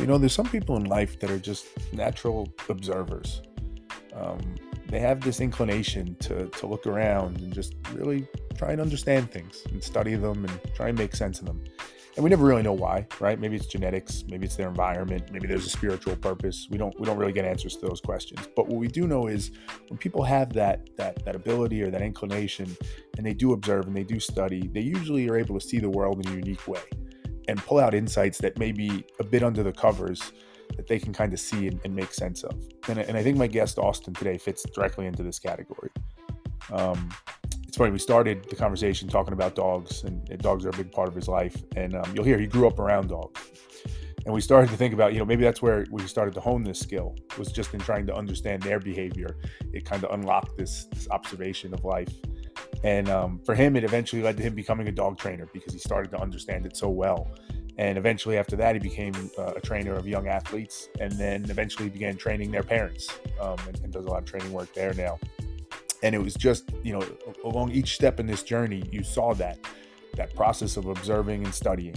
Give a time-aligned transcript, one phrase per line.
[0.00, 3.42] You know, there's some people in life that are just natural observers.
[4.14, 4.38] Um,
[4.88, 8.26] they have this inclination to, to look around and just really
[8.56, 11.62] try and understand things and study them and try and make sense of them.
[12.16, 13.38] And we never really know why, right?
[13.38, 16.66] Maybe it's genetics, maybe it's their environment, maybe there's a spiritual purpose.
[16.70, 18.48] We don't we don't really get answers to those questions.
[18.56, 19.50] But what we do know is
[19.88, 22.74] when people have that that that ability or that inclination
[23.18, 25.90] and they do observe and they do study, they usually are able to see the
[25.90, 26.80] world in a unique way
[27.50, 30.32] and pull out insights that may be a bit under the covers
[30.76, 32.56] that they can kind of see and, and make sense of.
[32.88, 35.90] And, and, I think my guest Austin today fits directly into this category.
[36.72, 37.10] Um,
[37.66, 40.92] it's funny, we started the conversation talking about dogs, and, and dogs are a big
[40.92, 41.56] part of his life.
[41.74, 43.40] And um, you'll hear he grew up around dogs.
[44.24, 46.62] And we started to think about, you know, maybe that's where we started to hone
[46.62, 49.36] this skill was just in trying to understand their behavior.
[49.72, 52.14] It kind of unlocked this, this observation of life.
[52.82, 55.78] And um, for him, it eventually led to him becoming a dog trainer because he
[55.78, 57.28] started to understand it so well.
[57.76, 61.88] And eventually, after that, he became uh, a trainer of young athletes, and then eventually
[61.88, 63.08] began training their parents,
[63.40, 65.18] um, and, and, does a lot of training work there now.
[66.02, 67.02] And it was just, you know,
[67.44, 69.58] along each step in this journey, you saw that
[70.14, 71.94] that process of observing and studying.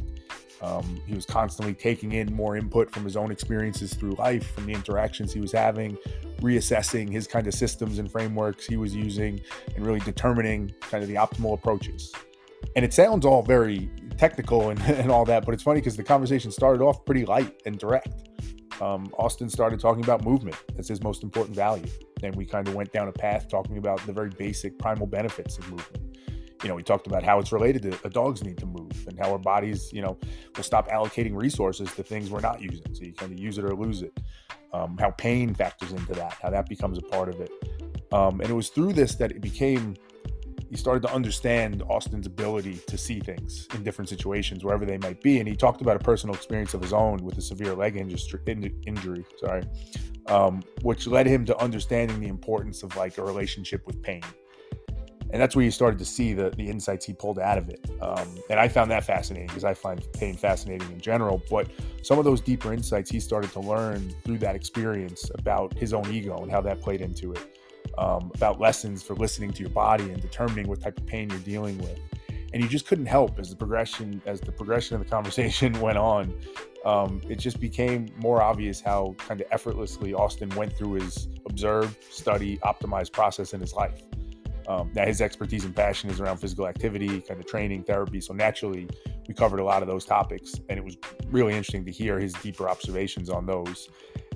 [0.62, 4.66] Um, he was constantly taking in more input from his own experiences through life, from
[4.66, 5.98] the interactions he was having,
[6.42, 9.42] reassessing his kind of systems and frameworks he was using,
[9.76, 12.14] and really determining kind of the optimal approaches.
[12.76, 16.04] And it sounds all very technical and, and all that, but it's funny because the
[16.04, 18.30] conversation started off pretty light and direct.
[18.82, 21.86] Um, Austin started talking about movement as his most important value.
[22.24, 25.58] And we kind of went down a path talking about the very basic primal benefits
[25.58, 26.03] of movement.
[26.64, 29.20] You know, we talked about how it's related to a dog's need to move and
[29.20, 30.18] how our bodies, you know,
[30.56, 32.94] will stop allocating resources to things we're not using.
[32.94, 34.18] So you kind of use it or lose it.
[34.72, 37.52] Um, how pain factors into that, how that becomes a part of it.
[38.12, 39.96] Um, and it was through this that it became
[40.74, 45.22] he started to understand Austin's ability to see things in different situations, wherever they might
[45.22, 45.38] be.
[45.38, 49.24] And he talked about a personal experience of his own with a severe leg injury,
[49.38, 49.64] sorry,
[50.26, 54.24] um, which led him to understanding the importance of like a relationship with pain.
[55.34, 57.84] And that's where you started to see the, the insights he pulled out of it.
[58.00, 61.42] Um, and I found that fascinating because I find pain fascinating in general.
[61.50, 61.72] But
[62.04, 66.06] some of those deeper insights he started to learn through that experience about his own
[66.14, 67.58] ego and how that played into it
[67.98, 71.40] um, about lessons for listening to your body and determining what type of pain you're
[71.40, 72.00] dealing with.
[72.54, 75.98] And you just couldn't help as the progression as the progression of the conversation went
[75.98, 76.32] on.
[76.86, 81.98] Um, it just became more obvious how kind of effortlessly Austin went through his observe,
[82.12, 84.04] study, optimize process in his life.
[84.68, 88.22] Um, now his expertise and passion is around physical activity, kind of training, therapy.
[88.22, 88.88] So naturally,
[89.28, 90.98] we covered a lot of those topics, and it was
[91.30, 93.90] really interesting to hear his deeper observations on those.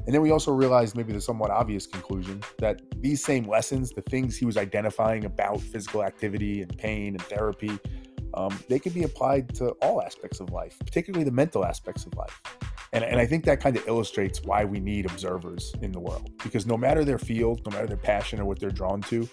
[0.06, 4.02] And then we also realized maybe the somewhat obvious conclusion that these same lessons, the
[4.04, 7.78] things he was identifying about physical activity and pain and therapy,
[8.34, 12.16] um, they could be applied to all aspects of life, particularly the mental aspects of
[12.16, 12.42] life.
[12.94, 16.31] And, and I think that kind of illustrates why we need observers in the world
[16.44, 19.28] because no matter their field, no matter their passion or what they're drawn to,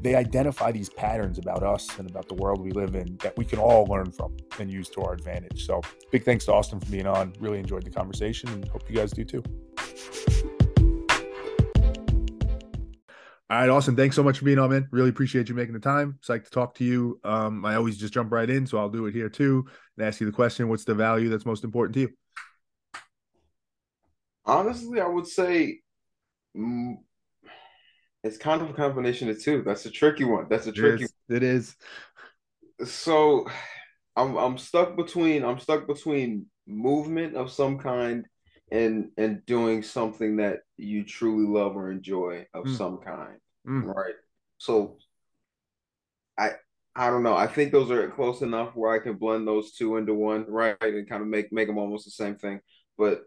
[0.00, 3.44] they identify these patterns about us and about the world we live in that we
[3.44, 5.66] can all learn from and use to our advantage.
[5.66, 7.32] So, big thanks to Austin for being on.
[7.40, 9.42] Really enjoyed the conversation and hope you guys do too.
[13.50, 13.96] All right, Austin.
[13.96, 14.86] Thanks so much for being on, man.
[14.92, 16.20] Really appreciate you making the time.
[16.24, 17.18] Psyched to talk to you.
[17.24, 19.66] Um, I always just jump right in, so I'll do it here too
[19.98, 22.10] and ask you the question: What's the value that's most important to you?
[24.50, 25.80] Honestly, I would say
[26.56, 26.94] mm,
[28.24, 29.62] it's kind of a combination of two.
[29.62, 30.46] That's a tricky one.
[30.50, 31.04] That's a tricky.
[31.04, 31.76] It is.
[32.78, 32.90] It is.
[32.90, 33.46] So,
[34.16, 38.26] I'm I'm stuck between I'm stuck between movement of some kind
[38.72, 42.76] and and doing something that you truly love or enjoy of mm.
[42.76, 43.84] some kind, mm.
[43.84, 44.14] right?
[44.58, 44.98] So,
[46.36, 46.54] I
[46.96, 47.36] I don't know.
[47.36, 50.76] I think those are close enough where I can blend those two into one, right,
[50.80, 52.60] and kind of make make them almost the same thing.
[52.98, 53.22] But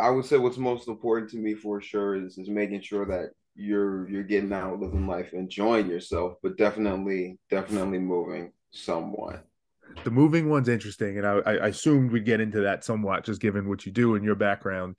[0.00, 3.30] I would say what's most important to me for sure is is making sure that
[3.54, 9.44] you're you're getting out, living life, enjoying yourself, but definitely definitely moving somewhat.
[10.04, 13.68] The moving one's interesting, and I, I assumed we'd get into that somewhat, just given
[13.68, 14.96] what you do and your background.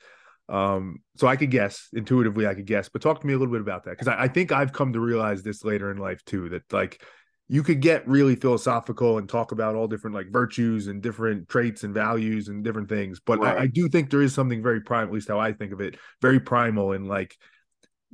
[0.50, 3.54] Um, so I could guess intuitively, I could guess, but talk to me a little
[3.54, 6.24] bit about that because I, I think I've come to realize this later in life
[6.26, 7.02] too that like
[7.52, 11.84] you could get really philosophical and talk about all different like virtues and different traits
[11.84, 13.20] and values and different things.
[13.20, 13.58] But right.
[13.58, 15.82] I, I, do think there is something very primal, at least how I think of
[15.82, 17.38] it, very primal and like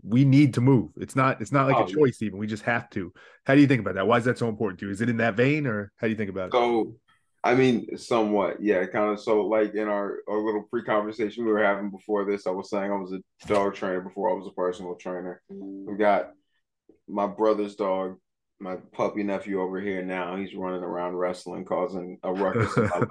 [0.02, 0.90] we need to move.
[0.98, 2.40] It's not it's not like oh, a choice even.
[2.40, 3.14] We just have to.
[3.46, 4.08] How do you think about that?
[4.08, 4.92] Why is that so important to you?
[4.92, 6.54] Is it in that vein or how do you think about it?
[6.54, 6.96] So
[7.44, 9.22] I mean, somewhat, yeah, kind of.
[9.22, 12.92] So, like in our, our little pre-conversation we were having before this, I was saying
[12.92, 15.44] I was a dog trainer before I was a personal trainer.
[15.48, 16.32] We got
[17.08, 18.18] my brother's dog
[18.60, 20.36] my puppy nephew over here now.
[20.36, 22.74] He's running around wrestling, causing a ruckus.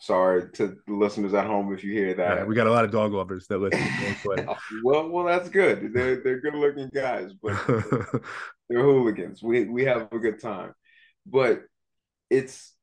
[0.00, 2.38] Sorry to the listeners at home if you hear that.
[2.38, 4.16] Yeah, we got a lot of dog lovers that listen.
[4.84, 5.94] well, well, that's good.
[5.94, 7.58] They're they're good looking guys, but
[8.68, 9.42] they're hooligans.
[9.42, 10.74] We we have a good time,
[11.24, 11.62] but
[12.28, 12.74] it's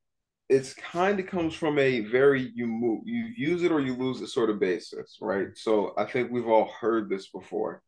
[0.49, 4.21] it's kind of comes from a very you move you use it or you lose
[4.21, 5.49] it sort of basis, right?
[5.55, 7.83] So I think we've all heard this before.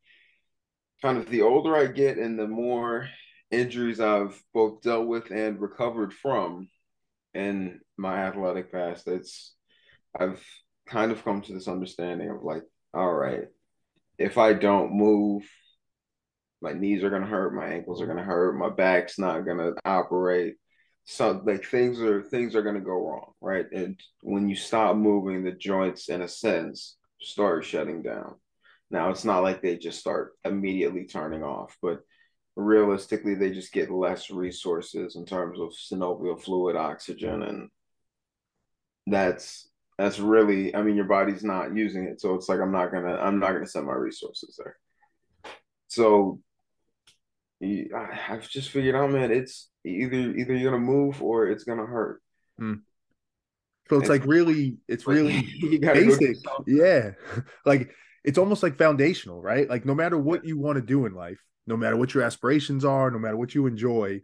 [1.02, 3.10] Kind of the older I get and the more
[3.52, 6.68] injuries I've both dealt with and recovered from,
[7.34, 9.56] in my athletic past, it's
[10.18, 10.44] I've
[10.86, 12.64] kind of come to this understanding of like,
[12.94, 13.46] all right,
[14.18, 15.44] if I don't move,
[16.62, 20.56] my knees are gonna hurt, my ankles are gonna hurt, my back's not gonna operate.
[21.06, 23.66] So like things are things are gonna go wrong, right?
[23.72, 28.36] And when you stop moving, the joints, in a sense, start shutting down.
[28.92, 32.02] Now it's not like they just start immediately turning off, but
[32.56, 37.70] realistically they just get less resources in terms of synovial fluid oxygen and
[39.08, 42.92] that's that's really i mean your body's not using it so it's like i'm not
[42.92, 44.78] gonna i'm not gonna send my resources there.
[45.88, 46.40] So
[47.62, 52.22] i've just figured out man it's either either you're gonna move or it's gonna hurt.
[52.58, 52.76] Hmm.
[53.90, 55.48] so it's, it's like really it's really
[55.80, 56.38] basic.
[56.68, 57.12] yeah.
[57.66, 57.92] Like
[58.24, 59.68] it's almost like foundational right?
[59.68, 62.84] Like no matter what you want to do in life no matter what your aspirations
[62.86, 64.22] are, no matter what you enjoy,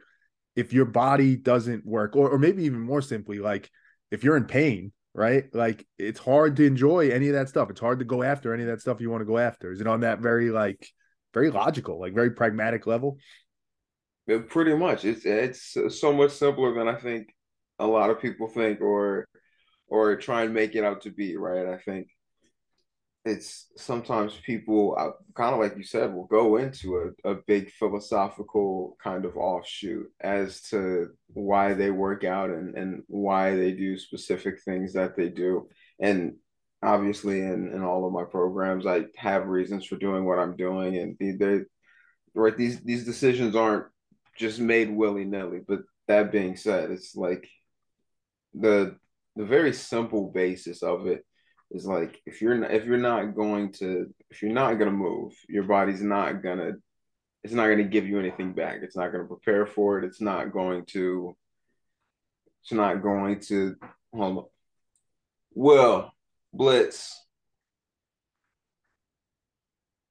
[0.55, 3.69] if your body doesn't work, or, or maybe even more simply, like
[4.11, 5.45] if you're in pain, right?
[5.53, 7.69] Like it's hard to enjoy any of that stuff.
[7.69, 9.71] It's hard to go after any of that stuff you want to go after.
[9.71, 10.87] Is it on that very like
[11.33, 13.17] very logical, like very pragmatic level?
[14.47, 15.05] Pretty much.
[15.05, 17.33] It's it's so much simpler than I think
[17.79, 19.27] a lot of people think or
[19.87, 21.65] or try and make it out to be, right?
[21.65, 22.07] I think
[23.25, 27.69] it's sometimes people uh, kind of like you said will go into a, a big
[27.71, 33.97] philosophical kind of offshoot as to why they work out and, and why they do
[33.97, 35.67] specific things that they do.
[35.99, 36.35] And
[36.81, 40.95] obviously in, in all of my programs i have reasons for doing what i'm doing
[40.95, 41.59] and they
[42.33, 43.85] right these these decisions aren't
[44.37, 45.59] just made willy-nilly.
[45.67, 47.47] But that being said it's like
[48.53, 48.95] the
[49.35, 51.23] the very simple basis of it
[51.71, 55.33] is like if you're not, if you're not going to if you're not gonna move,
[55.47, 56.73] your body's not gonna
[57.43, 58.79] it's not gonna give you anything back.
[58.81, 60.05] It's not gonna prepare for it.
[60.05, 61.35] It's not going to
[62.63, 63.75] it's not going to
[64.13, 64.45] hold on.
[65.53, 66.13] Well,
[66.53, 67.15] Blitz.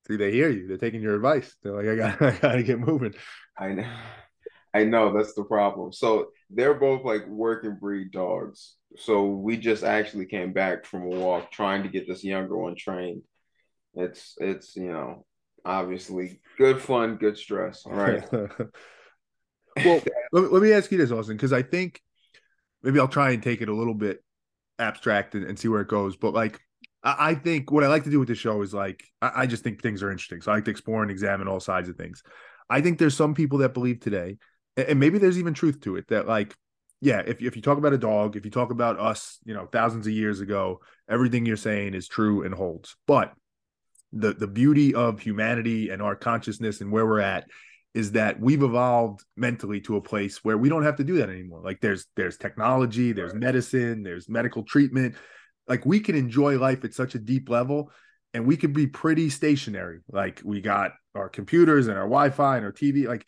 [0.06, 0.66] See, they hear you.
[0.66, 1.54] They're taking your advice.
[1.62, 3.14] They're like, I got I gotta get moving.
[3.58, 3.96] I know.
[4.74, 5.92] I know that's the problem.
[5.92, 8.74] So they're both like working breed dogs.
[8.96, 12.74] So we just actually came back from a walk trying to get this younger one
[12.76, 13.22] trained.
[13.94, 15.24] It's it's you know
[15.64, 17.84] obviously good fun, good stress.
[17.84, 18.22] All right.
[18.32, 22.00] well, let, let me ask you this, Austin, because I think
[22.82, 24.22] maybe I'll try and take it a little bit
[24.78, 26.16] abstract and, and see where it goes.
[26.16, 26.60] But like
[27.02, 29.46] I, I, think what I like to do with the show is like I, I
[29.46, 30.40] just think things are interesting.
[30.40, 32.22] So I like to explore and examine all sides of things.
[32.70, 34.38] I think there's some people that believe today
[34.86, 36.54] and maybe there's even truth to it that like
[37.00, 39.66] yeah if, if you talk about a dog if you talk about us you know
[39.66, 42.96] thousands of years ago everything you're saying is true and holds.
[43.06, 43.32] But
[44.12, 47.46] the the beauty of humanity and our consciousness and where we're at
[47.94, 51.30] is that we've evolved mentally to a place where we don't have to do that
[51.30, 51.60] anymore.
[51.62, 55.16] Like there's there's technology there's medicine there's medical treatment.
[55.66, 57.90] Like we can enjoy life at such a deep level
[58.34, 60.00] and we could be pretty stationary.
[60.10, 63.26] Like we got our computers and our wi-fi and our tv like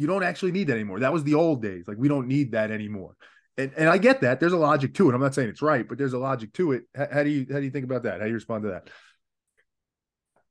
[0.00, 1.00] you don't actually need that anymore.
[1.00, 1.84] That was the old days.
[1.86, 3.14] Like we don't need that anymore.
[3.58, 4.40] And and I get that.
[4.40, 5.14] There's a logic to it.
[5.14, 6.84] I'm not saying it's right, but there's a logic to it.
[6.96, 8.20] How, how do you how do you think about that?
[8.20, 8.88] How do you respond to that?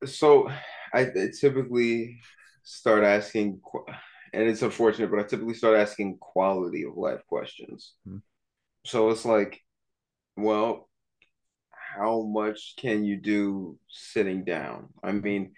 [0.10, 0.52] So
[0.94, 2.20] I typically
[2.64, 3.62] start asking
[4.34, 7.94] and it's unfortunate, but I typically start asking quality of life questions.
[8.08, 8.18] Mm-hmm.
[8.86, 9.62] So it's like,
[10.38, 10.90] well,
[11.72, 14.90] how much can you do sitting down?
[15.04, 15.54] I mean,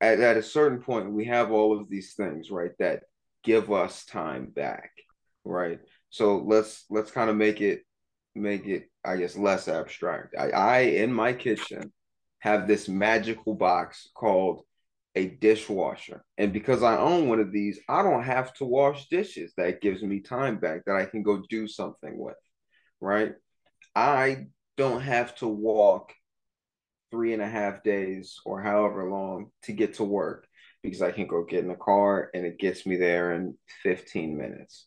[0.00, 3.04] at, at a certain point, we have all of these things, right, that
[3.44, 4.90] give us time back,
[5.44, 5.78] right?
[6.10, 7.82] So let's let's kind of make it
[8.34, 10.34] make it, I guess, less abstract.
[10.38, 11.92] I, I in my kitchen
[12.40, 14.62] have this magical box called
[15.14, 16.24] a dishwasher.
[16.38, 19.52] And because I own one of these, I don't have to wash dishes.
[19.56, 22.36] That gives me time back that I can go do something with,
[23.00, 23.34] right?
[23.94, 24.46] I
[24.76, 26.12] don't have to walk
[27.12, 30.48] three and a half days or however long to get to work
[30.84, 34.36] because I can go get in the car and it gets me there in 15
[34.36, 34.86] minutes.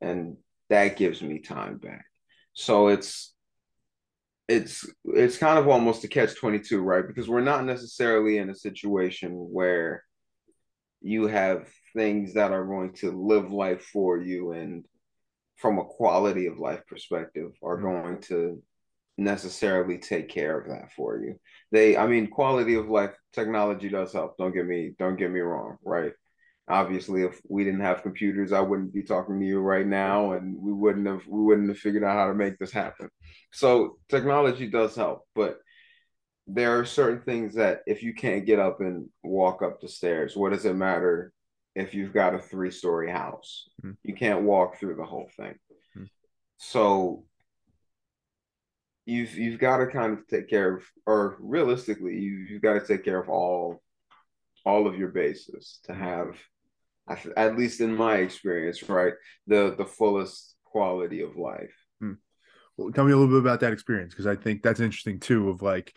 [0.00, 0.36] And
[0.68, 2.04] that gives me time back.
[2.52, 3.34] So it's
[4.46, 7.06] it's it's kind of almost a catch 22, right?
[7.06, 10.04] Because we're not necessarily in a situation where
[11.00, 14.84] you have things that are going to live life for you and
[15.56, 18.02] from a quality of life perspective are mm-hmm.
[18.02, 18.62] going to
[19.18, 21.38] necessarily take care of that for you.
[21.72, 24.38] They, I mean, quality of life technology does help.
[24.38, 26.12] Don't get me, don't get me wrong, right?
[26.70, 30.54] Obviously, if we didn't have computers, I wouldn't be talking to you right now, and
[30.56, 33.08] we wouldn't have we wouldn't have figured out how to make this happen.
[33.52, 35.58] So technology does help, but
[36.46, 40.36] there are certain things that if you can't get up and walk up the stairs,
[40.36, 41.32] what does it matter
[41.74, 43.68] if you've got a three story house?
[43.82, 43.92] Mm-hmm.
[44.04, 45.54] You can't walk through the whole thing.
[45.96, 46.04] Mm-hmm.
[46.58, 47.24] So
[49.08, 52.86] you've you've got to kind of take care of, or realistically, you you've got to
[52.86, 53.82] take care of all
[54.66, 56.36] all of your bases to have,
[57.36, 59.14] at least in my experience, right,
[59.46, 61.74] the the fullest quality of life.
[62.00, 62.14] Hmm.
[62.76, 65.48] Well, tell me a little bit about that experience because I think that's interesting too.
[65.48, 65.94] Of like,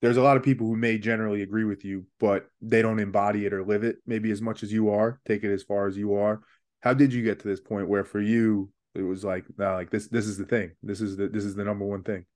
[0.00, 3.46] there's a lot of people who may generally agree with you, but they don't embody
[3.46, 5.20] it or live it maybe as much as you are.
[5.26, 6.40] Take it as far as you are.
[6.80, 9.90] How did you get to this point where for you it was like, no, like
[9.90, 10.72] this, this is the thing.
[10.82, 12.26] This is the this is the number one thing.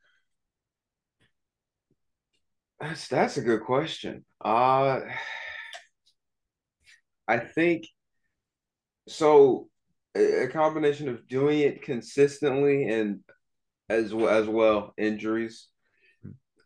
[2.80, 4.24] That's that's a good question.
[4.44, 5.00] Uh
[7.28, 7.86] I think
[9.08, 9.68] so
[10.16, 13.20] a, combination of doing it consistently and
[13.88, 15.68] as well as well injuries.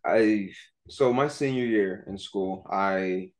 [0.04, 0.50] I
[0.88, 3.32] so my senior year in school, I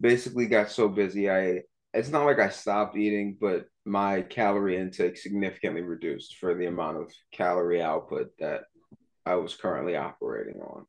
[0.00, 1.62] basically got so busy I
[1.94, 6.98] it's not like I stopped eating, but my calorie intake significantly reduced for the amount
[6.98, 8.62] of calorie output that
[9.24, 10.86] I was currently operating on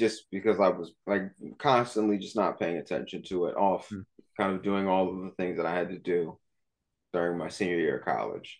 [0.00, 4.02] just because I was like constantly just not paying attention to it, off mm.
[4.34, 6.38] kind of doing all of the things that I had to do
[7.12, 8.58] during my senior year of college.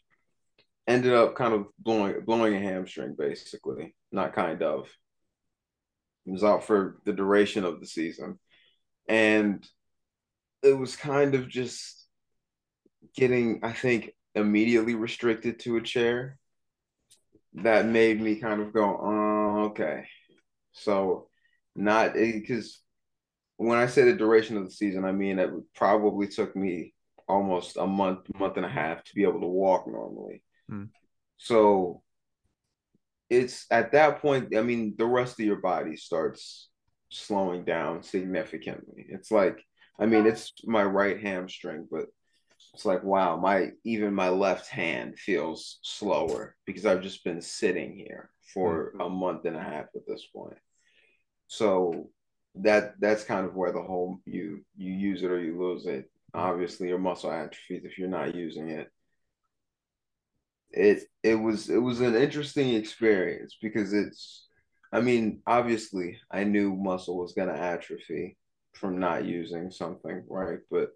[0.86, 3.94] Ended up kind of blowing blowing a hamstring, basically.
[4.12, 4.88] Not kind of.
[6.26, 8.38] It was out for the duration of the season.
[9.08, 9.66] And
[10.62, 12.06] it was kind of just
[13.16, 16.38] getting, I think, immediately restricted to a chair
[17.54, 20.04] that made me kind of go, oh, okay.
[20.72, 21.29] So
[21.80, 22.80] not because
[23.56, 26.94] when I say the duration of the season, I mean it probably took me
[27.28, 30.42] almost a month, month and a half to be able to walk normally.
[30.70, 30.88] Mm.
[31.36, 32.02] So
[33.28, 36.68] it's at that point, I mean, the rest of your body starts
[37.10, 39.06] slowing down significantly.
[39.08, 39.64] It's like,
[39.98, 42.06] I mean, it's my right hamstring, but
[42.74, 47.94] it's like, wow, my even my left hand feels slower because I've just been sitting
[47.94, 49.06] here for mm.
[49.06, 50.58] a month and a half at this point.
[51.50, 52.08] So
[52.54, 56.08] that that's kind of where the whole you you use it or you lose it.
[56.32, 58.88] Obviously, your muscle atrophies if you're not using it.
[60.70, 64.46] It it was it was an interesting experience because it's
[64.92, 68.36] I mean, obviously I knew muscle was gonna atrophy
[68.74, 70.60] from not using something, right?
[70.70, 70.90] But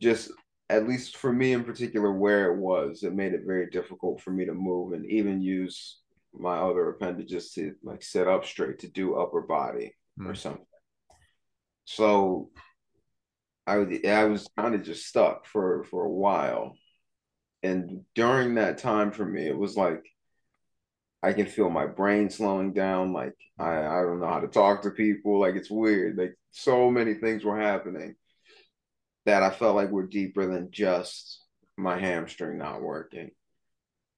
[0.00, 0.30] just
[0.70, 4.30] at least for me in particular, where it was, it made it very difficult for
[4.30, 5.98] me to move and even use
[6.34, 10.28] my other appendages to like sit up straight to do upper body mm.
[10.28, 10.64] or something.
[11.84, 12.50] So
[13.66, 13.74] I
[14.06, 16.76] I was kind of just stuck for for a while.
[17.62, 20.04] And during that time for me, it was like
[21.22, 23.12] I can feel my brain slowing down.
[23.12, 25.40] Like I, I don't know how to talk to people.
[25.40, 26.18] Like it's weird.
[26.18, 28.16] Like so many things were happening
[29.26, 31.40] that I felt like were deeper than just
[31.76, 33.30] my hamstring not working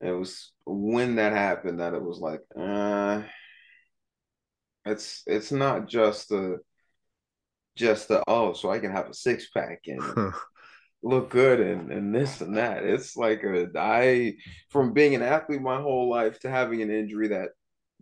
[0.05, 3.23] it was when that happened that it was like, uh,
[4.85, 6.59] it's it's not just a
[7.75, 10.35] just the oh, so I can have a six pack and
[11.03, 12.85] look good and, and this and that.
[12.85, 14.35] It's like a I
[14.69, 17.51] from being an athlete my whole life to having an injury that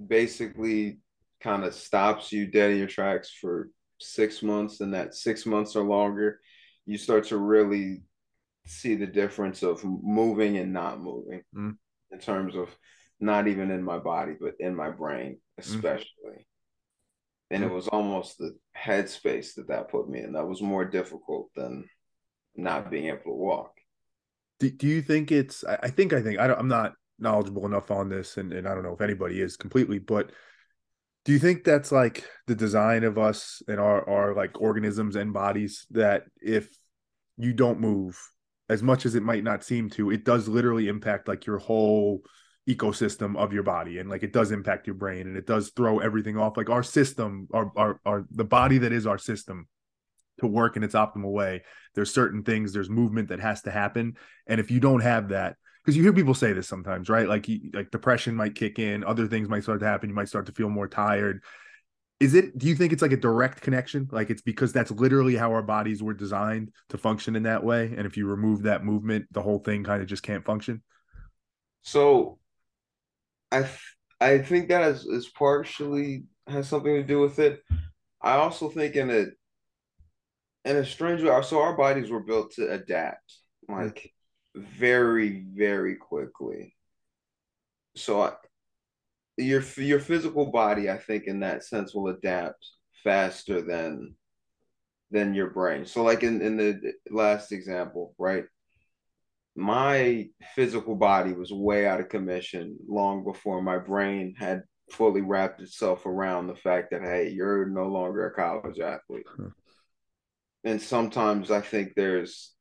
[0.04, 0.98] basically
[1.40, 3.68] kind of stops you dead in your tracks for
[4.00, 6.40] six months and that six months or longer,
[6.84, 8.02] you start to really
[8.66, 11.42] see the difference of moving and not moving.
[11.54, 11.76] Mm
[12.12, 12.68] in terms of
[13.20, 15.74] not even in my body, but in my brain, mm-hmm.
[15.74, 16.06] especially.
[16.26, 17.54] Mm-hmm.
[17.54, 21.50] And it was almost the headspace that that put me in that was more difficult
[21.54, 21.88] than
[22.56, 23.72] not being able to walk.
[24.58, 28.08] Do, do you think it's, I think, I think, I am not knowledgeable enough on
[28.08, 30.30] this, and, and I don't know if anybody is completely, but
[31.24, 35.32] do you think that's like the design of us and our, our like organisms and
[35.32, 36.68] bodies that if
[37.36, 38.18] you don't move
[38.72, 42.22] as much as it might not seem to, it does literally impact like your whole
[42.68, 45.98] ecosystem of your body and like it does impact your brain and it does throw
[45.98, 46.56] everything off.
[46.56, 49.66] Like our system our our, our the body that is our system
[50.40, 51.62] to work in its optimal way
[51.94, 55.56] there's certain things there's movement that has to happen and if you don't have that
[55.84, 57.28] because you hear people say this sometimes right?
[57.28, 60.46] Like like depression might kick in other things might start to happen you might start
[60.46, 61.42] to feel more tired
[62.22, 65.36] is it do you think it's like a direct connection like it's because that's literally
[65.36, 68.84] how our bodies were designed to function in that way and if you remove that
[68.84, 70.82] movement the whole thing kind of just can't function
[71.82, 72.38] so
[73.50, 73.68] i
[74.22, 77.60] I think that is, is partially has something to do with it.
[78.20, 79.26] I also think in a
[80.64, 83.34] in a strange way, so our bodies were built to adapt,
[83.68, 83.74] hmm.
[83.74, 84.12] like
[84.54, 86.76] very, very quickly.
[87.96, 88.32] So I,
[89.36, 92.66] your your physical body, I think, in that sense, will adapt
[93.02, 94.14] faster than
[95.10, 95.86] than your brain.
[95.86, 98.44] So, like in in the last example, right?
[99.54, 105.60] My physical body was way out of commission long before my brain had fully wrapped
[105.60, 109.26] itself around the fact that hey, you're no longer a college athlete.
[109.36, 109.48] Hmm.
[110.64, 112.54] And sometimes I think there's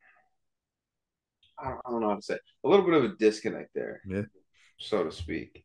[1.58, 3.70] I don't, I don't know how to say it, a little bit of a disconnect
[3.76, 4.24] there, yeah,
[4.80, 5.64] so to speak.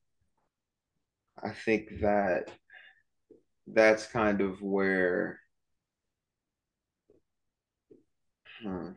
[1.42, 2.50] I think that
[3.66, 5.40] that's kind of where
[8.62, 8.90] hmm,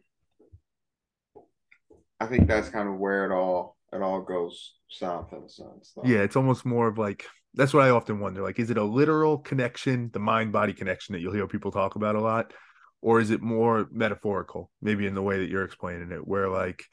[2.19, 5.93] I think that's kind of where it all it all goes south in a sense.
[5.95, 6.03] Though.
[6.05, 8.41] Yeah, it's almost more of like that's what I often wonder.
[8.41, 11.95] Like, is it a literal connection, the mind body connection that you'll hear people talk
[11.95, 12.53] about a lot,
[13.01, 14.69] or is it more metaphorical?
[14.81, 16.83] Maybe in the way that you're explaining it, where like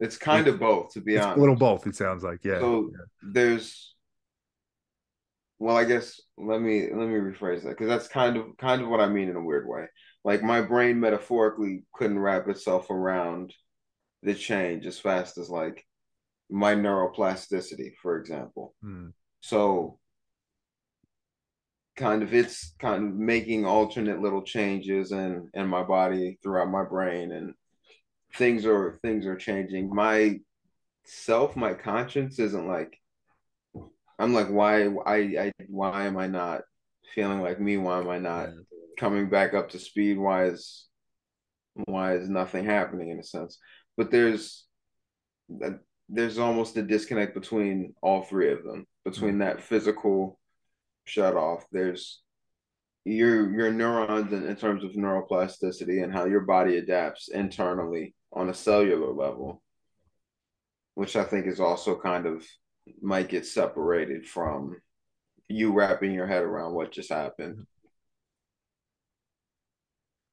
[0.00, 1.36] it's kind of both, to be honest.
[1.36, 1.86] A little both.
[1.86, 2.60] It sounds like yeah.
[2.60, 3.04] So yeah.
[3.32, 3.94] there's
[5.58, 8.88] well, I guess let me let me rephrase that because that's kind of kind of
[8.88, 9.86] what I mean in a weird way.
[10.24, 13.54] Like my brain metaphorically couldn't wrap itself around
[14.22, 15.84] the change as fast as like
[16.50, 18.74] my neuroplasticity, for example.
[18.82, 19.08] Hmm.
[19.40, 19.98] So
[21.96, 26.84] kind of it's kind of making alternate little changes in in my body throughout my
[26.84, 27.54] brain and
[28.34, 29.94] things are things are changing.
[29.94, 30.40] My
[31.06, 32.98] self, my conscience isn't like
[34.18, 36.62] I'm like, why, I, I, why am I not
[37.14, 37.76] feeling like me?
[37.76, 38.50] Why am I not
[38.98, 40.18] coming back up to speed?
[40.18, 40.86] Why is,
[41.84, 43.58] why is nothing happening in a sense?
[43.96, 44.64] But there's,
[46.08, 48.86] there's almost a disconnect between all three of them.
[49.04, 49.40] Between mm-hmm.
[49.40, 50.38] that physical
[51.04, 52.22] shut off, there's
[53.04, 58.48] your your neurons in, in terms of neuroplasticity and how your body adapts internally on
[58.48, 59.62] a cellular level,
[60.94, 62.44] which I think is also kind of
[63.00, 64.76] might get separated from
[65.48, 67.66] you wrapping your head around what just happened.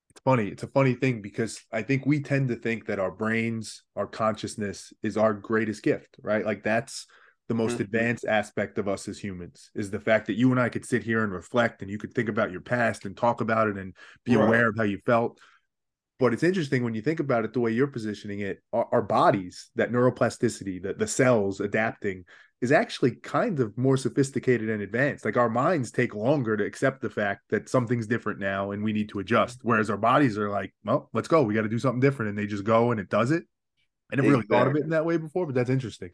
[0.10, 0.48] It's funny.
[0.48, 4.08] It's a funny thing because I think we tend to think that our brains, our
[4.08, 6.46] consciousness is our greatest gift, right?
[6.46, 7.08] Like that's
[7.48, 7.84] the most mm-hmm.
[7.84, 11.04] advanced aspect of us as humans is the fact that you and I could sit
[11.04, 13.94] here and reflect and you could think about your past and talk about it and
[14.24, 14.46] be right.
[14.46, 15.40] aware of how you felt.
[16.20, 19.02] But it's interesting when you think about it the way you're positioning it, our, our
[19.02, 22.26] bodies, that neuroplasticity, the, the cells adapting
[22.62, 25.26] is actually kind of more sophisticated and advanced.
[25.26, 28.94] Like our minds take longer to accept the fact that something's different now and we
[28.94, 29.60] need to adjust.
[29.64, 31.42] Whereas our bodies are like, well, let's go.
[31.44, 32.30] We got to do something different.
[32.30, 33.44] And they just go and it does it.
[34.12, 34.32] I never exactly.
[34.32, 36.12] really thought of it in that way before, but that's interesting.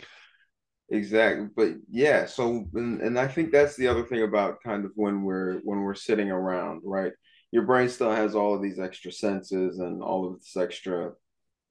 [0.89, 1.47] Exactly.
[1.55, 5.23] But yeah, so and, and I think that's the other thing about kind of when
[5.23, 7.11] we're when we're sitting around, right?
[7.51, 11.13] Your brain still has all of these extra senses and all of this extra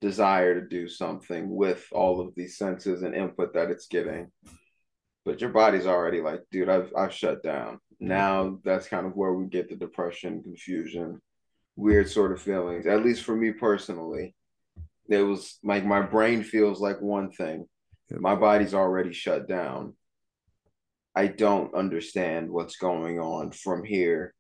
[0.00, 4.30] desire to do something with all of these senses and input that it's getting.
[5.24, 7.74] But your body's already like, dude, I've I've shut down.
[7.74, 8.08] Mm-hmm.
[8.08, 11.20] Now that's kind of where we get the depression, confusion,
[11.76, 12.86] weird sort of feelings.
[12.86, 14.34] At least for me personally,
[15.08, 17.66] it was like my brain feels like one thing.
[18.10, 19.94] My body's already shut down.
[21.14, 24.34] I don't understand what's going on from here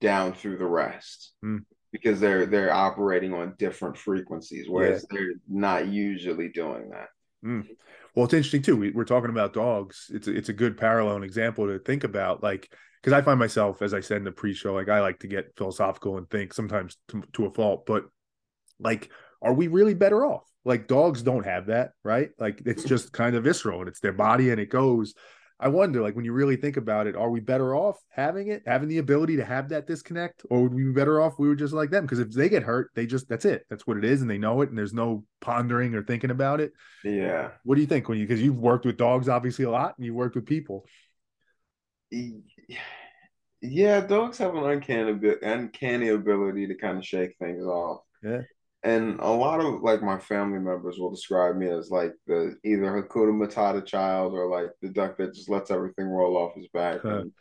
[0.00, 1.60] down through the rest mm.
[1.92, 5.18] because they're they're operating on different frequencies, whereas yeah.
[5.18, 7.08] they're not usually doing that.
[7.44, 7.66] Mm.
[8.14, 8.76] Well, it's interesting too.
[8.76, 10.10] We, are talking about dogs.
[10.12, 13.38] It's a, it's a good parallel and example to think about, like because I find
[13.38, 16.52] myself, as I said in the pre-show, like I like to get philosophical and think
[16.52, 18.04] sometimes to, to a fault, but
[18.78, 19.10] like,
[19.40, 20.44] are we really better off?
[20.64, 22.30] Like dogs don't have that, right?
[22.38, 25.14] Like it's just kind of visceral and it's their body and it goes.
[25.62, 28.62] I wonder, like, when you really think about it, are we better off having it,
[28.66, 31.54] having the ability to have that disconnect, or would we be better off we were
[31.54, 32.04] just like them?
[32.04, 34.38] Because if they get hurt, they just that's it, that's what it is, and they
[34.38, 36.72] know it, and there's no pondering or thinking about it.
[37.04, 37.50] Yeah.
[37.64, 40.06] What do you think when you because you've worked with dogs obviously a lot, and
[40.06, 40.86] you've worked with people.
[43.60, 48.00] Yeah, dogs have an uncanny uncanny ability to kind of shake things off.
[48.22, 48.42] Yeah
[48.82, 53.02] and a lot of like my family members will describe me as like the either
[53.02, 57.00] Hakuna Matata child or like the duck that just lets everything roll off his back.
[57.02, 57.18] Huh.
[57.18, 57.32] And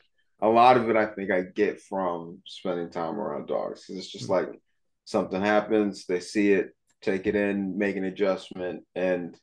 [0.42, 4.12] a lot of it, I think, I get from spending time around dogs because it's
[4.12, 4.52] just mm-hmm.
[4.52, 4.62] like
[5.06, 9.38] something happens, they see it, take it in, make an adjustment, and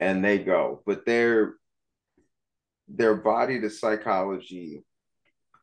[0.00, 0.82] and they go.
[0.86, 1.54] But their
[2.88, 4.82] their body to psychology,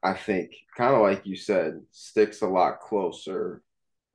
[0.01, 3.61] I think, kind of like you said, sticks a lot closer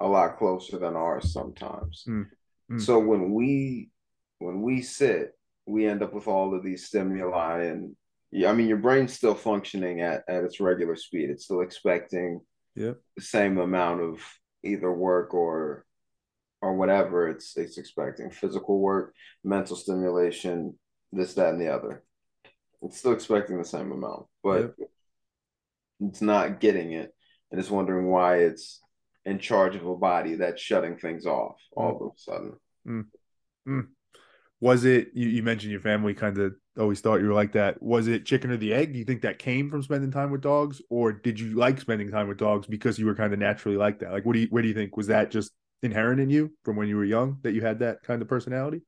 [0.01, 2.05] a lot closer than ours sometimes.
[2.09, 2.27] Mm.
[2.71, 2.81] Mm.
[2.81, 3.91] So when we
[4.39, 5.33] when we sit,
[5.67, 7.97] we end up with all of these stimuli and
[8.31, 11.31] yeah, I mean, your brain's still functioning at, at its regular speed.
[11.31, 12.41] It's still expecting
[12.75, 12.93] Yeah.
[13.17, 14.21] the same amount of
[14.63, 15.85] either work or
[16.61, 18.31] or whatever it's it's expecting.
[18.31, 20.79] Physical work, mental stimulation,
[21.13, 22.03] this, that, and the other.
[22.83, 24.75] It's still expecting the same amount, but
[26.01, 27.15] it's not getting it.
[27.51, 28.81] And it's wondering why it's
[29.29, 32.53] in charge of a body that's shutting things off all of a sudden.
[32.87, 33.05] Mm.
[33.69, 33.87] Mm.
[34.61, 37.83] Was it you, you mentioned your family kind of always thought you were like that.
[37.83, 38.93] Was it chicken or the egg?
[38.93, 42.11] Do you think that came from spending time with dogs, or did you like spending
[42.11, 44.13] time with dogs because you were kind of naturally like that?
[44.13, 46.77] Like, what do you where do you think was that just inherent in you from
[46.77, 48.81] when you were young that you had that kind of personality?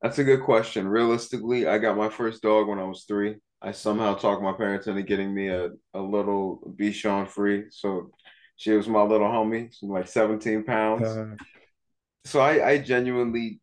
[0.00, 0.88] That's a good question.
[0.88, 3.36] Realistically, I got my first dog when I was three.
[3.60, 7.78] I somehow talked my parents into getting me a, a little Bichon Frise.
[7.80, 8.10] So
[8.58, 11.18] she was my little homie, she's like 17 pounds.
[11.18, 11.36] Uh,
[12.24, 13.60] So I, I genuinely,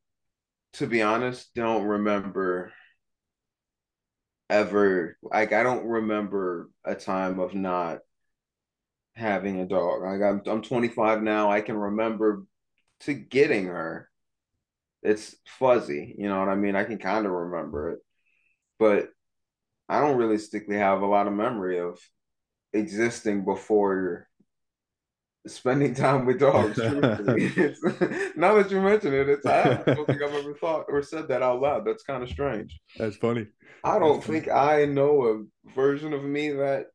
[0.73, 2.73] to be honest, don't remember
[4.49, 7.99] ever, like, I don't remember a time of not
[9.15, 10.01] having a dog.
[10.01, 11.51] Like, I'm, I'm 25 now.
[11.51, 12.43] I can remember
[13.01, 14.09] to getting her.
[15.03, 16.75] It's fuzzy, you know what I mean?
[16.75, 17.99] I can kind of remember it,
[18.79, 19.09] but
[19.89, 21.99] I don't realistically have a lot of memory of
[22.73, 24.27] existing before
[25.47, 26.77] spending time with dogs.
[28.37, 31.41] Now that you mention it, it's I don't think I've ever thought or said that
[31.41, 31.85] out loud.
[31.85, 32.79] That's kind of strange.
[32.97, 33.47] That's funny.
[33.83, 36.87] I don't think I know a version of me that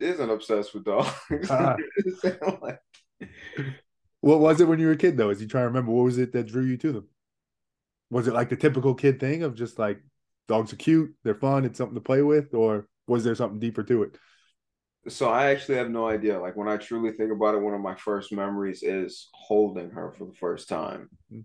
[0.00, 1.10] isn't obsessed with dogs.
[1.50, 1.76] Ah.
[2.60, 2.80] Like,
[4.20, 5.30] What was it when you were a kid though?
[5.30, 7.08] As you try to remember, what was it that drew you to them?
[8.10, 10.00] Was it like the typical kid thing of just like
[10.48, 13.82] dogs are cute, they're fun, it's something to play with, or was there something deeper
[13.84, 14.16] to it?
[15.08, 16.38] So I actually have no idea.
[16.38, 20.12] Like when I truly think about it, one of my first memories is holding her
[20.12, 21.44] for the first time Mm.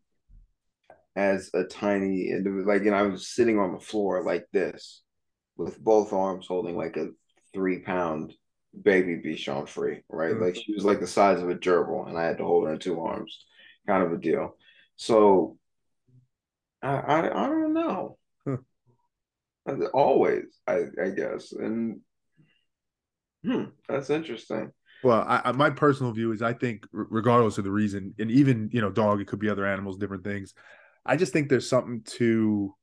[1.15, 2.67] as a tiny individual.
[2.67, 5.01] Like, and I was sitting on the floor like this
[5.55, 7.09] with both arms holding like a
[7.53, 8.33] three pound
[8.79, 10.35] baby Bichon Frise, right?
[10.35, 10.41] Mm.
[10.41, 12.73] Like she was like the size of a gerbil, and I had to hold her
[12.73, 13.43] in two arms,
[13.87, 14.55] kind of a deal.
[14.97, 15.57] So
[16.83, 18.17] I I, I don't know.
[18.45, 18.57] Huh.
[19.93, 22.01] Always, I I guess, and
[23.43, 24.71] hmm, that's interesting.
[25.03, 28.69] Well, I, I, my personal view is I think, regardless of the reason, and even
[28.71, 30.53] you know, dog, it could be other animals, different things.
[31.05, 32.73] I just think there's something to,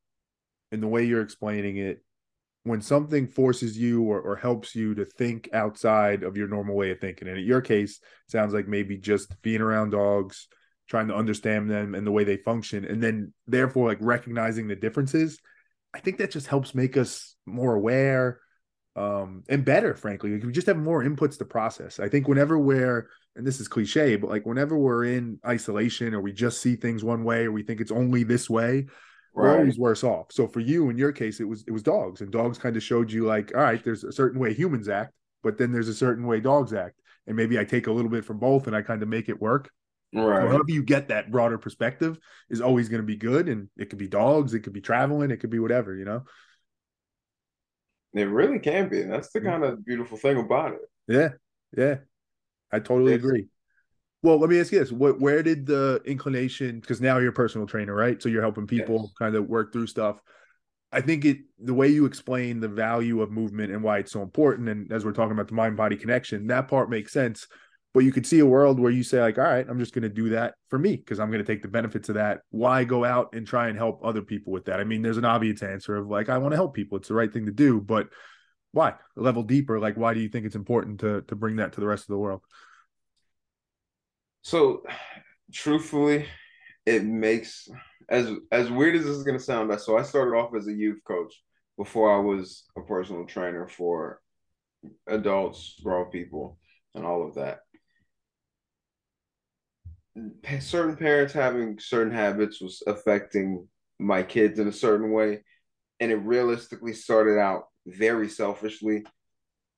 [0.71, 2.03] in the way you're explaining it,
[2.63, 6.89] when something forces you or, or helps you to think outside of your normal way
[6.89, 7.27] of thinking.
[7.27, 10.47] And in your case, sounds like maybe just being around dogs,
[10.87, 14.75] trying to understand them and the way they function, and then therefore like recognizing the
[14.75, 15.39] differences.
[15.93, 18.39] I think that just helps make us more aware
[18.95, 20.31] um, and better, frankly.
[20.31, 21.99] Like, we just have more inputs to process.
[21.99, 26.21] I think whenever we're, and this is cliche, but like whenever we're in isolation or
[26.21, 28.85] we just see things one way or we think it's only this way,
[29.33, 30.27] we're always worse off.
[30.31, 32.83] So for you, in your case, it was it was dogs, and dogs kind of
[32.83, 35.93] showed you like, all right, there's a certain way humans act, but then there's a
[35.93, 38.81] certain way dogs act, and maybe I take a little bit from both and I
[38.81, 39.69] kind of make it work.
[40.13, 40.39] Right.
[40.39, 42.17] However, you get that broader perspective
[42.49, 45.31] is always going to be good, and it could be dogs, it could be traveling,
[45.31, 46.23] it could be whatever, you know.
[48.15, 49.03] It really can be.
[49.03, 49.49] That's the mm-hmm.
[49.49, 50.81] kind of beautiful thing about it.
[51.07, 51.29] Yeah,
[51.77, 51.97] yeah,
[52.71, 53.47] I totally It's- agree.
[54.23, 56.79] Well, let me ask you this: what, where did the inclination?
[56.79, 58.19] Because now you're a personal trainer, right?
[58.19, 59.13] So you're helping people Yes.
[59.19, 60.19] kind of work through stuff.
[60.91, 64.23] I think it the way you explain the value of movement and why it's so
[64.23, 67.47] important, and as we're talking about the mind body connection, that part makes sense.
[67.95, 70.03] But you could see a world where you say, like, all right, I'm just going
[70.03, 72.41] to do that for me because I'm going to take the benefits of that.
[72.49, 74.81] Why go out and try and help other people with that?
[74.81, 76.97] I mean, there's an obvious answer of like, I want to help people.
[76.97, 78.09] It's the right thing to do, but
[78.73, 78.89] why?
[78.89, 81.79] A level deeper, like, why do you think it's important to to bring that to
[81.79, 82.41] the rest of the world?
[84.41, 84.83] So,
[85.53, 86.25] truthfully,
[86.85, 87.69] it makes
[88.09, 89.71] as as weird as this is gonna sound.
[89.79, 91.33] So I started off as a youth coach
[91.77, 94.19] before I was a personal trainer for
[95.07, 96.59] adults, grown people,
[96.93, 97.59] and all of that.
[100.59, 103.67] Certain parents having certain habits was affecting
[103.99, 105.43] my kids in a certain way,
[105.99, 109.03] and it realistically started out very selfishly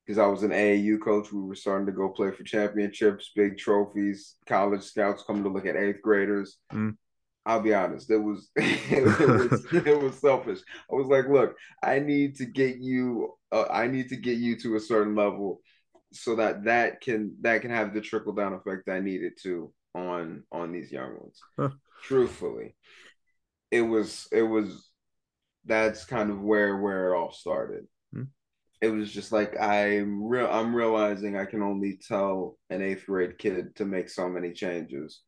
[0.06, 1.32] because I was an AAU coach.
[1.32, 5.66] We were starting to go play for championships, big trophies, college scouts coming to look
[5.66, 6.58] at eighth graders.
[6.72, 6.96] Mm.
[7.44, 10.60] I'll be honest, it was it was it was selfish.
[10.90, 14.56] I was like, look, I need to get you, uh, I need to get you
[14.60, 15.60] to a certain level
[16.12, 20.44] so that that can that can have the trickle down effect I needed to on
[20.52, 21.40] on these young ones.
[21.58, 21.70] Huh.
[22.02, 22.76] Truthfully,
[23.70, 24.90] it was it was
[25.64, 27.86] that's kind of where where it all started
[28.80, 33.38] it was just like I'm real I'm realizing I can only tell an eighth grade
[33.38, 35.22] kid to make so many changes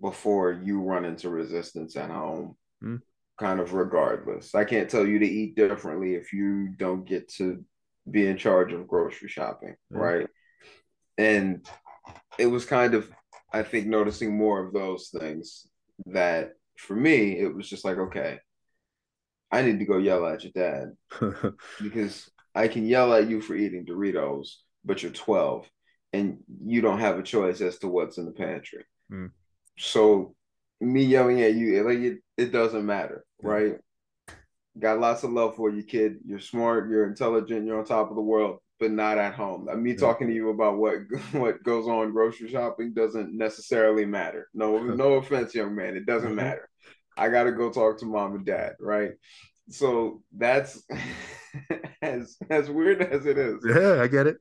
[0.00, 2.56] before you run into resistance at home.
[2.80, 2.96] Hmm.
[3.38, 4.54] kind of regardless.
[4.54, 7.64] I can't tell you to eat differently if you don't get to
[8.10, 9.98] be in charge of grocery shopping, mm-hmm.
[9.98, 10.26] right?
[11.16, 11.64] And
[12.38, 13.08] it was kind of,
[13.52, 15.66] I think, noticing more of those things
[16.06, 18.38] that for me, it was just like, okay,
[19.50, 20.92] I need to go yell at your dad
[21.82, 24.48] because I can yell at you for eating Doritos,
[24.84, 25.68] but you're 12
[26.12, 28.84] and you don't have a choice as to what's in the pantry.
[29.10, 29.30] Mm.
[29.78, 30.34] So
[30.80, 33.76] me yelling at you, like it, it doesn't matter, right?
[34.78, 36.16] Got lots of love for you, kid.
[36.26, 39.68] You're smart, you're intelligent, you're on top of the world, but not at home.
[39.80, 40.96] Me talking to you about what
[41.32, 44.48] what goes on grocery shopping doesn't necessarily matter.
[44.52, 46.36] No, no offense, young man, it doesn't mm-hmm.
[46.36, 46.68] matter.
[47.16, 49.12] I got to go talk to mom and dad, right?
[49.70, 50.82] So that's
[52.02, 53.64] as as weird as it is.
[53.64, 54.38] Yeah, I get it.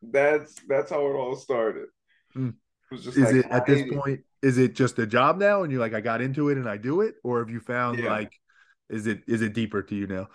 [0.00, 1.88] That's that's how it all started.
[2.34, 2.54] Mm.
[2.90, 4.20] It is like, it at this point?
[4.40, 6.78] Is it just a job now, and you're like, I got into it and I
[6.78, 8.08] do it, or have you found yeah.
[8.08, 8.32] like,
[8.88, 10.28] is it is it deeper to you now?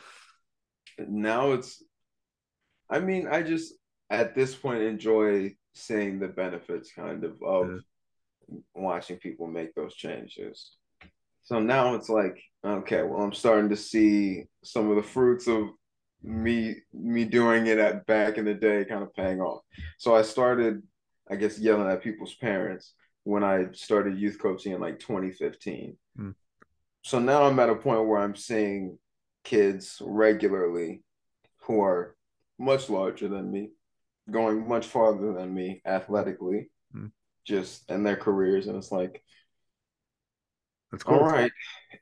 [0.99, 1.81] Now it's,
[2.93, 3.73] I mean, I just
[4.11, 7.81] at this point enjoy seeing the benefits, kind of of
[8.47, 8.57] yeah.
[8.75, 10.75] watching people make those changes.
[11.41, 15.69] So now it's like, okay, well, I'm starting to see some of the fruits of
[16.21, 19.63] me me doing it at back in the day kind of paying off.
[19.97, 20.83] So I started,
[21.29, 25.97] I guess, yelling at people's parents when I started youth coaching in like 2015.
[26.19, 26.35] Mm.
[27.01, 28.99] So now I'm at a point where I'm seeing
[29.43, 31.01] kids regularly
[31.63, 32.15] who are
[32.59, 33.71] much larger than me,
[34.29, 37.11] going much farther than me athletically, mm.
[37.45, 38.67] just in their careers.
[38.67, 39.23] And it's like,
[40.93, 41.15] that's cool.
[41.15, 41.51] All right.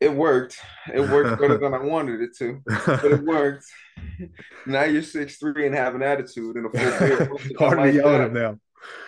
[0.02, 0.60] It worked.
[0.94, 3.64] It worked better than I wanted it to, but it worked.
[4.66, 7.30] now you're six three and have an attitude and a full beard.
[7.58, 8.60] Hard to yell at him now.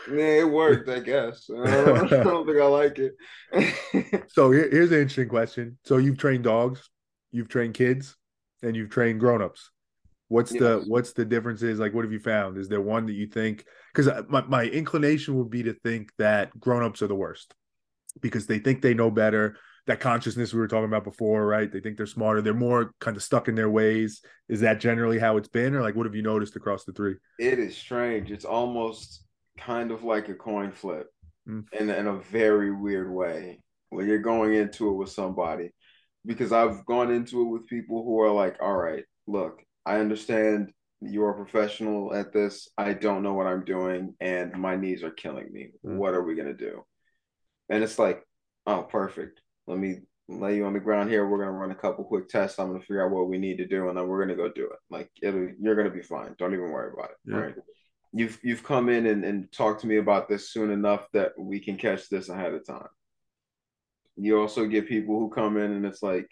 [0.10, 1.50] Yeah, it worked, I guess.
[1.66, 4.26] I don't, I don't think I like it.
[4.30, 5.78] so here, here's an interesting question.
[5.84, 6.90] So you've trained dogs,
[7.32, 8.16] you've trained kids,
[8.62, 9.70] and you've trained grown-ups.
[10.34, 10.60] What's yes.
[10.62, 11.78] the what's the differences?
[11.78, 12.58] Like, what have you found?
[12.58, 13.66] Is there one that you think?
[13.94, 17.54] Because my, my inclination would be to think that grown-ups are the worst
[18.20, 21.72] because they think they know better that consciousness we were talking about before, right?
[21.72, 22.42] They think they're smarter.
[22.42, 24.22] They're more kind of stuck in their ways.
[24.50, 27.16] Is that generally how it's been, or like what have you noticed across the three?
[27.38, 28.32] It is strange.
[28.32, 29.24] It's almost
[29.60, 31.08] kind of like a coin flip
[31.48, 31.64] mm.
[31.80, 33.60] in, in a very weird way
[33.92, 35.70] when you're going into it with somebody.
[36.26, 40.72] Because I've gone into it with people who are like, all right, look, I understand
[41.02, 42.70] you're a professional at this.
[42.78, 45.72] I don't know what I'm doing, and my knees are killing me.
[45.86, 45.98] Mm.
[45.98, 46.84] What are we going to do?
[47.70, 48.24] And it's like,
[48.66, 51.28] oh, perfect let me lay you on the ground here.
[51.28, 52.60] We're gonna run a couple quick tests.
[52.60, 54.66] I'm gonna figure out what we need to do, and then we're gonna go do
[54.66, 54.80] it.
[54.90, 56.36] Like you're gonna be fine.
[56.38, 57.18] Don't even worry about it.
[57.26, 57.36] Yeah.
[57.36, 57.56] Right.
[58.14, 61.60] You've you've come in and, and talked to me about this soon enough that we
[61.60, 62.88] can catch this ahead of time.
[64.16, 66.28] You also get people who come in and it's like,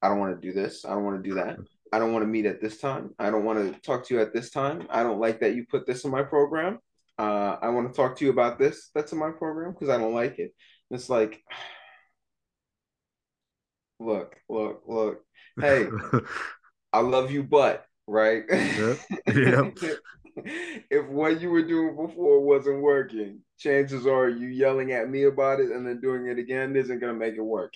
[0.00, 0.84] I don't want to do this.
[0.84, 1.58] I don't want to do that.
[1.92, 3.14] I don't want to meet at this time.
[3.18, 4.86] I don't want to talk to you at this time.
[4.90, 6.78] I don't like that you put this in my program.
[7.18, 9.98] Uh, I want to talk to you about this that's in my program because I
[9.98, 10.54] don't like it.
[10.90, 11.42] it's like
[14.00, 15.24] look, look, look.
[15.60, 15.86] Hey,
[16.92, 18.44] I love you, but right?
[20.90, 25.58] If what you were doing before wasn't working, chances are you yelling at me about
[25.58, 27.72] it and then doing it again isn't gonna make it work.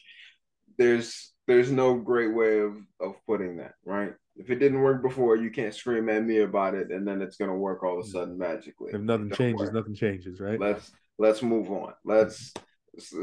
[0.79, 4.13] There's there's no great way of of putting that, right?
[4.37, 7.37] If it didn't work before, you can't scream at me about it and then it's
[7.37, 8.13] gonna work all of a mm.
[8.13, 8.93] sudden magically.
[8.93, 9.75] If nothing changes, work.
[9.75, 10.59] nothing changes, right?
[10.59, 11.95] Let's let's move on.
[12.05, 12.53] Let's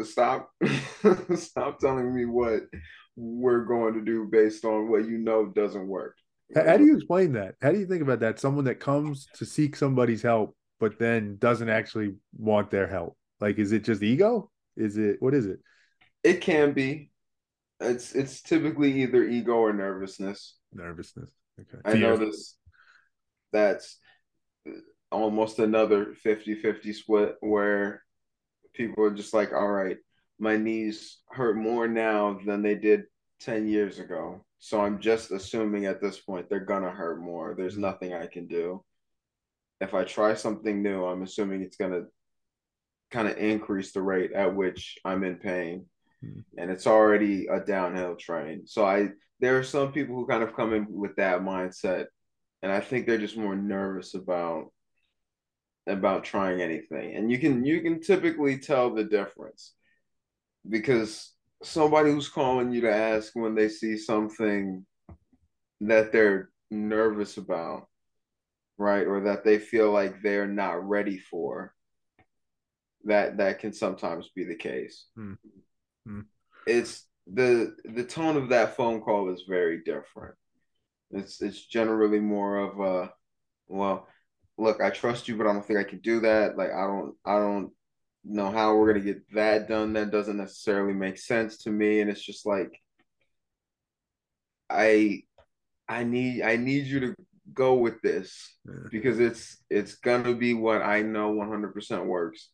[0.04, 0.52] stop
[1.36, 2.62] stop telling me what
[3.16, 6.16] we're going to do based on what you know doesn't work
[6.56, 9.46] how do you explain that how do you think about that someone that comes to
[9.46, 14.50] seek somebody's help but then doesn't actually want their help like is it just ego
[14.76, 15.60] is it what is it
[16.24, 17.12] it can be
[17.80, 22.58] it's it's typically either ego or nervousness nervousness okay i notice
[23.52, 23.98] that's
[25.12, 28.04] almost another 50-50 split where
[28.74, 29.98] people are just like, all right,
[30.40, 33.04] my knees hurt more now than they did
[33.42, 34.46] 10 years ago.
[34.60, 37.56] So I'm just assuming at this point they're going to hurt more.
[37.56, 37.82] There's mm-hmm.
[37.82, 38.84] nothing I can do.
[39.82, 42.06] If I try something new, I'm assuming it's going to
[43.12, 45.86] kind of increase the rate at which I'm in pain.
[46.58, 48.68] And it's already a downhill train.
[48.68, 52.08] So I there are some people who kind of come in with that mindset
[52.62, 54.72] and I think they're just more nervous about
[55.88, 59.74] about trying anything and you can you can typically tell the difference
[60.68, 64.86] because somebody who's calling you to ask when they see something
[65.82, 67.88] that they're nervous about
[68.78, 71.74] right or that they feel like they're not ready for
[73.06, 75.38] that that can sometimes be the case mm.
[76.08, 76.26] Mm.
[76.66, 80.36] it's the the tone of that phone call is very different.
[81.12, 83.14] It's it's generally more of a
[83.68, 84.08] well,
[84.58, 86.58] look, I trust you, but I don't think I can do that.
[86.58, 87.72] Like I don't I don't
[88.24, 89.94] know how we're gonna get that done.
[89.94, 92.02] That doesn't necessarily make sense to me.
[92.02, 92.80] And it's just like
[94.70, 95.24] I
[95.88, 97.16] I need I need you to
[97.54, 98.56] go with this
[98.92, 102.50] because it's it's gonna be what I know 100% works.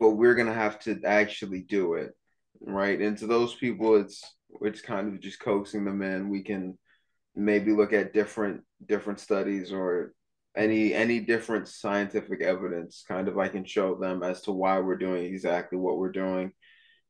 [0.00, 2.12] But we're gonna have to actually do it,
[2.60, 3.00] right?
[3.00, 4.22] And to those people, it's
[4.62, 6.30] it's kind of just coaxing them in.
[6.30, 6.76] We can
[7.36, 10.14] maybe look at different different studies or
[10.56, 14.96] any any different scientific evidence kind of I can show them as to why we're
[14.96, 16.52] doing exactly what we're doing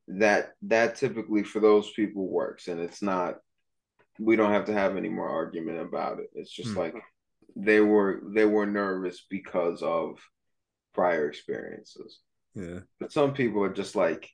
[0.09, 3.37] that that typically for those people works and it's not
[4.18, 6.79] we don't have to have any more argument about it it's just hmm.
[6.79, 6.94] like
[7.57, 10.18] they were they were nervous because of
[10.92, 12.18] prior experiences
[12.54, 14.28] yeah but some people are just like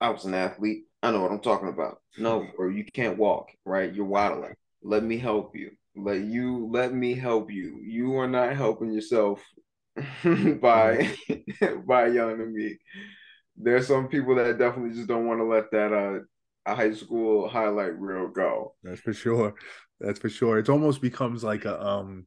[0.00, 3.48] I was an athlete I know what I'm talking about no or you can't walk
[3.64, 7.80] right you're waddling let me help you let you let me help you.
[7.82, 9.42] You are not helping yourself
[10.24, 11.10] by
[11.86, 12.76] by yelling at me.
[13.56, 16.20] There's some people that definitely just don't want to let that uh
[16.70, 18.74] a high school highlight reel go.
[18.82, 19.54] That's for sure.
[20.00, 20.58] That's for sure.
[20.58, 22.26] It almost becomes like a um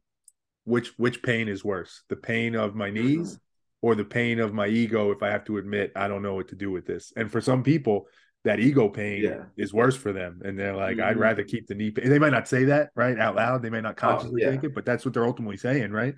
[0.64, 2.02] which which pain is worse?
[2.08, 3.36] The pain of my knees mm-hmm.
[3.82, 6.48] Or the pain of my ego if I have to admit I don't know what
[6.48, 7.12] to do with this.
[7.16, 8.06] And for some people,
[8.44, 9.44] that ego pain yeah.
[9.56, 10.40] is worse for them.
[10.44, 11.08] And they're like, mm-hmm.
[11.08, 12.08] I'd rather keep the knee pain.
[12.08, 13.62] They might not say that right out loud.
[13.62, 14.50] They may not oh, consciously oh, yeah.
[14.52, 16.14] think it, but that's what they're ultimately saying, right?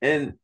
[0.00, 0.34] And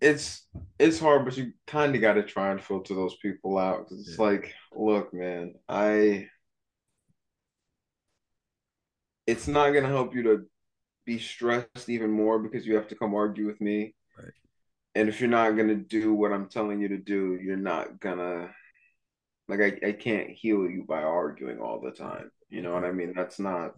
[0.00, 0.46] it's
[0.78, 4.06] it's hard, but you kind of got to try and filter those people out because
[4.06, 4.24] it's yeah.
[4.24, 6.28] like, look, man, I.
[9.26, 10.46] It's not gonna help you to
[11.04, 13.94] be stressed even more because you have to come argue with me.
[14.18, 14.32] Right.
[14.94, 18.50] And if you're not gonna do what I'm telling you to do, you're not gonna
[19.48, 22.30] like I, I can't heal you by arguing all the time.
[22.48, 23.12] You know what I mean?
[23.14, 23.72] That's not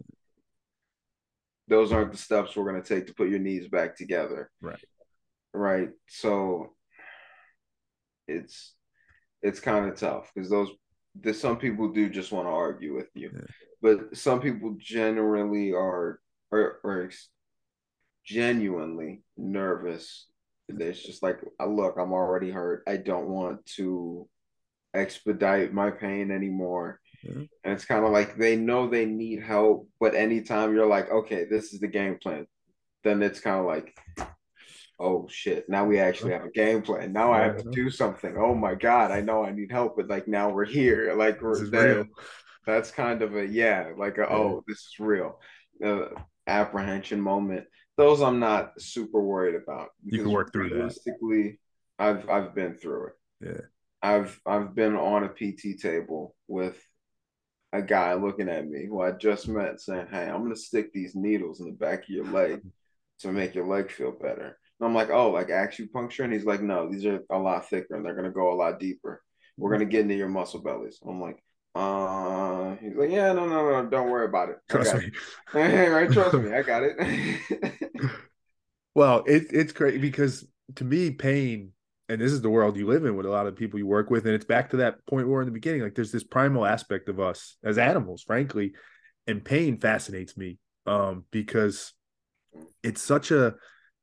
[1.67, 4.49] those aren't the steps we're gonna take to put your knees back together.
[4.61, 4.79] Right.
[5.53, 5.89] Right.
[6.07, 6.73] So
[8.27, 8.73] it's
[9.41, 10.69] it's kind of tough because those
[11.15, 13.41] there's some people do just want to argue with you, yeah.
[13.81, 16.19] but some people generally are
[16.51, 17.11] are, are
[18.25, 20.27] genuinely nervous.
[20.69, 22.83] It's just like, look, I'm already hurt.
[22.87, 24.27] I don't want to
[24.93, 26.99] expedite my pain anymore.
[27.25, 27.43] Mm-hmm.
[27.63, 31.45] And it's kind of like they know they need help, but anytime you're like, okay,
[31.49, 32.45] this is the game plan,
[33.03, 33.95] then it's kind of like,
[34.99, 37.13] oh shit, now we actually have a game plan.
[37.13, 38.35] Now I have to do something.
[38.37, 41.15] Oh my god, I know I need help, but like now we're here.
[41.17, 42.07] Like we're there.
[42.65, 45.39] That's kind of a yeah, like a, oh, this is real.
[45.83, 46.07] Uh,
[46.47, 47.65] apprehension moment.
[47.97, 49.89] Those I'm not super worried about.
[50.03, 50.75] You can work through that.
[50.75, 51.59] Realistically,
[51.99, 53.13] I've I've been through it.
[53.41, 53.61] Yeah.
[54.01, 56.77] I've I've been on a PT table with
[57.71, 61.15] a guy looking at me who I just met saying, Hey, I'm gonna stick these
[61.15, 62.61] needles in the back of your leg
[63.19, 64.57] to make your leg feel better.
[64.79, 66.23] And I'm like, Oh, like acupuncture?
[66.23, 68.79] And he's like, No, these are a lot thicker and they're gonna go a lot
[68.79, 69.21] deeper.
[69.57, 70.99] We're gonna get into your muscle bellies.
[71.07, 71.43] I'm like,
[71.75, 74.57] uh he's like, Yeah, no, no, no, don't worry about it.
[74.69, 75.11] Trust me.
[75.53, 75.57] It.
[75.91, 77.91] right, trust me, I got it.
[78.95, 81.71] well, it, it's great because to me, pain
[82.09, 84.09] and this is the world you live in with a lot of people you work
[84.09, 86.65] with and it's back to that point where in the beginning like there's this primal
[86.65, 88.73] aspect of us as animals frankly
[89.25, 91.93] and pain fascinates me um because
[92.83, 93.55] it's such a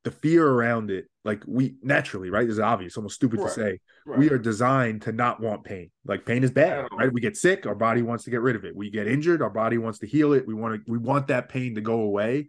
[0.04, 3.48] the fear around it like we naturally right this is obvious almost stupid right.
[3.48, 4.18] to say right.
[4.18, 7.66] we are designed to not want pain like pain is bad right we get sick
[7.66, 10.06] our body wants to get rid of it we get injured our body wants to
[10.06, 12.46] heal it we want to we want that pain to go away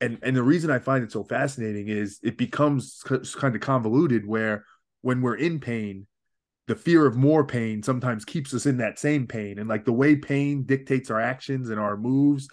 [0.00, 3.04] and and the reason i find it so fascinating is it becomes
[3.38, 4.64] kind of convoluted where
[5.02, 6.06] when we're in pain,
[6.66, 9.58] the fear of more pain sometimes keeps us in that same pain.
[9.58, 12.48] And like the way pain dictates our actions and our moves.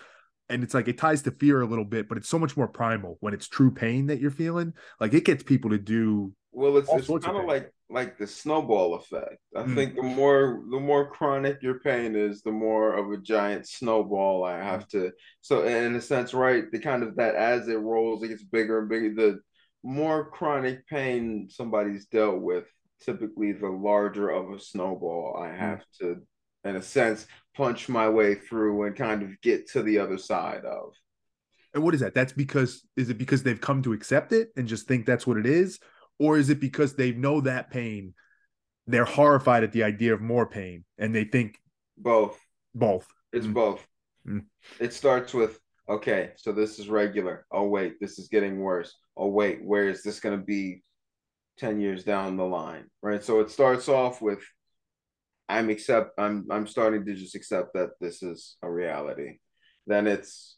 [0.49, 2.67] And it's like it ties to fear a little bit, but it's so much more
[2.67, 4.73] primal when it's true pain that you're feeling.
[4.99, 8.95] Like it gets people to do well, it's, it's kind of like like the snowball
[8.95, 9.37] effect.
[9.55, 9.75] I mm.
[9.75, 14.43] think the more the more chronic your pain is, the more of a giant snowball
[14.43, 15.11] I have to.
[15.41, 18.79] So in a sense, right, the kind of that as it rolls, it gets bigger
[18.79, 19.13] and bigger.
[19.13, 19.39] The
[19.83, 22.65] more chronic pain somebody's dealt with,
[23.01, 25.59] typically the larger of a snowball I hmm.
[25.59, 26.17] have to,
[26.63, 27.27] in a sense,
[27.57, 30.93] punch my way through and kind of get to the other side of.
[31.73, 32.13] And what is that?
[32.13, 35.37] That's because is it because they've come to accept it and just think that's what
[35.37, 35.79] it is,
[36.19, 38.13] or is it because they know that pain?
[38.85, 41.59] They're horrified at the idea of more pain, and they think
[41.97, 42.39] both.
[42.73, 43.07] Both.
[43.33, 43.53] It's mm.
[43.53, 43.85] both.
[44.25, 44.45] Mm.
[44.79, 47.45] It starts with okay, so this is regular.
[47.51, 48.95] Oh, wait, this is getting worse.
[49.15, 50.83] Oh, wait, where is this going to be
[51.57, 52.85] 10 years down the line?
[53.01, 53.23] Right.
[53.23, 54.39] So it starts off with
[55.49, 59.39] I'm accept I'm I'm starting to just accept that this is a reality.
[59.85, 60.57] Then it's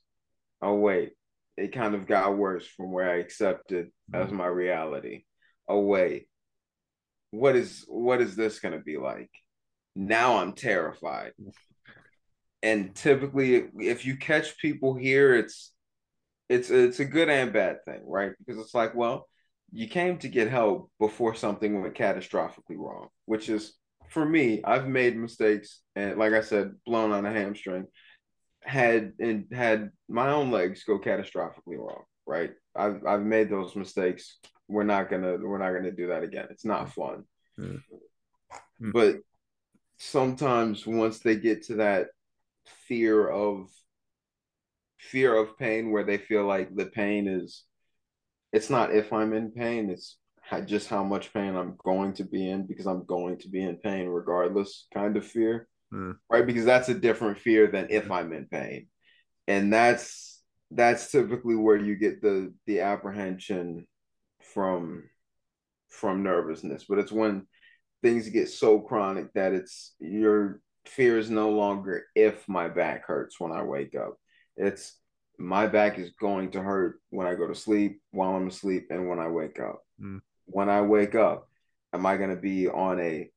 [0.62, 1.12] oh wait,
[1.58, 4.22] it kind of got worse from where I accepted mm-hmm.
[4.22, 5.24] as my reality.
[5.68, 6.28] Oh wait,
[7.32, 9.30] what is what is this gonna be like?
[9.96, 11.34] Now I'm terrified.
[12.62, 15.72] And typically if you catch people here, it's
[16.50, 18.32] it's it's a good and bad thing, right?
[18.40, 19.28] Because it's like, well,
[19.72, 23.74] you came to get help before something went catastrophically wrong, which is
[24.10, 27.88] for me, I've made mistakes and like I said, blown on a hamstring,
[28.62, 32.52] had and had my own legs go catastrophically wrong, right?
[32.76, 34.38] I've I've made those mistakes.
[34.68, 36.48] We're not gonna we're not gonna do that again.
[36.50, 37.24] It's not fun.
[37.60, 38.92] Mm-hmm.
[38.92, 39.18] But
[39.98, 42.08] sometimes once they get to that
[42.88, 43.70] fear of
[44.98, 47.64] fear of pain where they feel like the pain is
[48.52, 50.18] it's not if I'm in pain, it's
[50.66, 53.78] just how much pain I'm going to be in because I'm going to be in
[53.78, 55.68] pain regardless kind of fear.
[55.94, 56.18] Mm.
[56.30, 56.46] Right?
[56.46, 58.88] Because that's a different fear than if I'm in pain.
[59.48, 60.42] And that's
[60.72, 63.88] that's typically where you get the the apprehension
[64.54, 65.04] from
[65.90, 66.86] from nervousness.
[66.88, 67.48] But it's when
[68.02, 73.40] things get so chronic that it's your fear is no longer if my back hurts
[73.40, 74.16] when I wake up.
[74.58, 74.96] It's
[75.38, 79.08] my back is going to hurt when I go to sleep, while I'm asleep, and
[79.08, 79.82] when I wake up.
[80.02, 80.20] Mm.
[80.52, 81.48] When I wake up,
[81.94, 83.30] am I going to be on a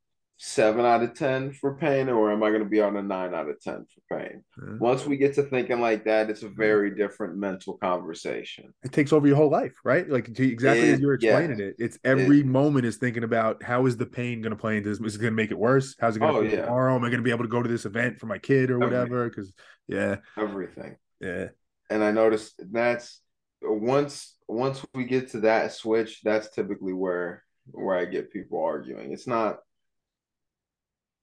[0.45, 3.33] seven out of 10 for pain, or am I going to be on a nine
[3.33, 4.43] out of 10 for pain?
[4.61, 4.81] Mm.
[4.81, 8.75] Once we get to thinking like that, it's a very different mental conversation.
[8.83, 10.09] It takes over your whole life, right?
[10.09, 11.67] Like exactly it, as you're explaining yeah.
[11.67, 11.77] it.
[11.79, 14.89] It's every it, moment is thinking about how is the pain going to play into
[14.89, 14.99] this?
[14.99, 15.95] Is it going to make it worse?
[16.01, 16.65] How's it going to oh, yeah.
[16.65, 16.97] tomorrow?
[16.97, 18.81] Am I going to be able to go to this event for my kid or
[18.81, 19.29] whatever?
[19.29, 19.53] Because,
[19.87, 20.17] yeah.
[20.37, 20.97] Everything.
[21.21, 21.49] Yeah
[21.93, 23.21] and I noticed that's
[23.63, 29.13] once once we get to that switch, that's typically where where I get people arguing.
[29.13, 29.59] It's not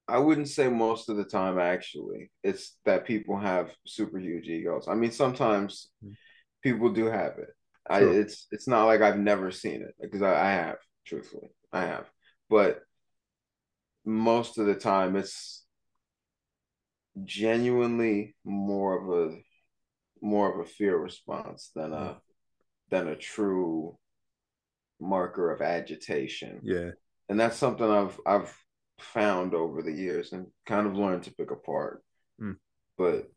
[0.08, 2.32] I wouldn't say most of the time actually.
[2.44, 4.88] It's that people have super huge egos.
[4.88, 6.12] I mean sometimes hmm.
[6.64, 7.50] people do have it.
[7.90, 11.50] I it's it's not like I've never seen it because I, I have, truthfully.
[11.72, 12.06] I have.
[12.50, 12.82] But
[14.06, 15.64] most of the time it's
[17.26, 19.38] genuinely more of a
[20.22, 22.20] more of a fear response than a
[22.90, 23.98] than a true
[25.00, 26.60] marker of agitation.
[26.64, 26.92] Yeah.
[27.30, 28.54] And that's something I've I've
[29.00, 32.04] found over the years and kind of learned to pick apart.
[32.42, 32.58] Mm.
[32.98, 33.30] But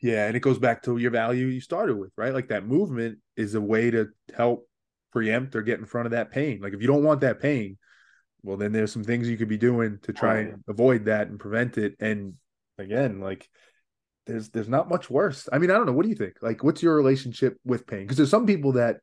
[0.00, 2.34] yeah, and it goes back to your value you started with, right?
[2.34, 4.68] Like that movement is a way to help
[5.12, 6.60] preempt or get in front of that pain.
[6.60, 7.78] Like if you don't want that pain,
[8.42, 11.28] well then there's some things you could be doing to try oh, and avoid that
[11.28, 11.94] and prevent it.
[12.00, 12.34] And
[12.78, 13.48] again, like
[14.26, 15.48] there's there's not much worse.
[15.52, 15.92] I mean, I don't know.
[15.92, 16.36] What do you think?
[16.42, 18.00] Like, what's your relationship with pain?
[18.00, 18.98] Because there's some people that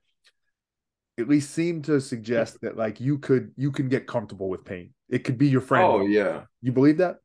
[1.18, 4.94] at least seem to suggest that like you could you can get comfortable with pain.
[5.10, 5.86] It could be your friend.
[5.86, 6.44] Oh yeah.
[6.62, 7.18] You believe that?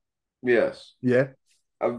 [0.43, 0.95] Yes.
[1.01, 1.29] Yeah.
[1.81, 1.99] I,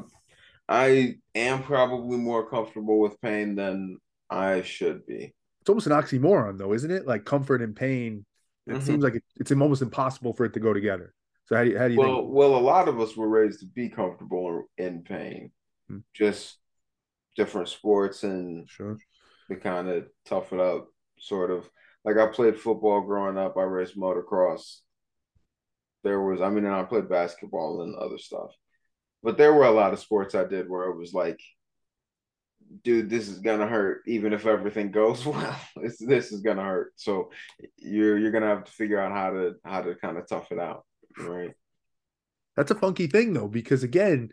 [0.67, 3.97] I am probably more comfortable with pain than
[4.29, 5.33] I should be.
[5.61, 7.07] It's almost an oxymoron, though, isn't it?
[7.07, 8.25] Like comfort and pain.
[8.67, 8.81] It mm-hmm.
[8.81, 11.13] seems like it, it's almost impossible for it to go together.
[11.45, 12.33] So how do you, how do you well, think?
[12.33, 15.51] Well, a lot of us were raised to be comfortable in pain.
[15.87, 15.99] Hmm.
[16.13, 16.57] just
[17.35, 18.97] different sports and sure.
[19.49, 20.87] we kind of tough it up
[21.19, 21.69] sort of
[22.03, 24.79] like I played football growing up, I raced motocross.
[26.03, 28.51] There was I mean and I played basketball and other stuff.
[29.23, 31.39] But there were a lot of sports I did where it was like
[32.83, 35.59] dude, this is gonna hurt even if everything goes well.
[35.75, 36.93] This this is gonna hurt.
[36.95, 37.31] So
[37.77, 40.59] you're you're gonna have to figure out how to how to kind of tough it
[40.59, 40.85] out.
[41.17, 41.53] Right.
[42.55, 44.29] That's a funky thing though, because again,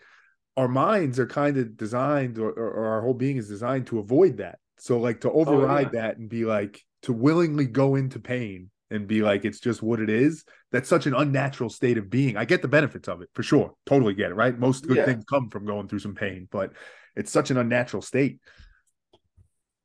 [0.57, 4.39] our minds are kind of designed or, or, our whole being is designed to avoid
[4.39, 4.59] that.
[4.79, 6.03] So like to override oh, yeah.
[6.03, 10.01] that and be like to willingly go into pain and be like it's just what
[10.01, 12.37] it is that's such an unnatural state of being.
[12.37, 13.73] I get the benefits of it for sure.
[13.87, 14.59] Totally get it right?
[14.59, 15.07] Most good yeah.
[15.07, 16.73] things come from going through some pain but
[17.17, 18.39] it's such an unnatural state.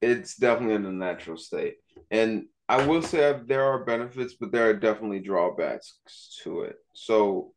[0.01, 1.75] It's definitely an unnatural state.
[2.11, 5.99] And i will say there are benefits but there are definitely drawbacks
[6.43, 6.75] to it.
[6.93, 7.53] So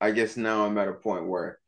[0.00, 1.58] i guess now i'm at a point where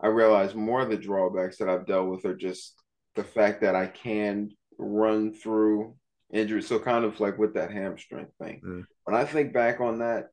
[0.00, 2.74] I realize more of the drawbacks that I've dealt with are just
[3.14, 5.94] the fact that I can run through
[6.32, 6.66] injuries.
[6.66, 8.60] So kind of like with that hamstring thing.
[8.64, 8.86] Mm.
[9.04, 10.28] When I think back on that,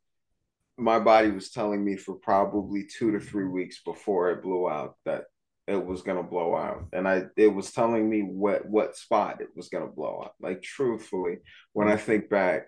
[0.78, 4.96] my body was telling me for probably two to three weeks before it blew out
[5.06, 5.26] that
[5.68, 6.88] it was gonna blow out.
[6.92, 10.34] And I it was telling me what what spot it was gonna blow out.
[10.42, 11.38] Like truthfully,
[11.74, 12.68] when I think back,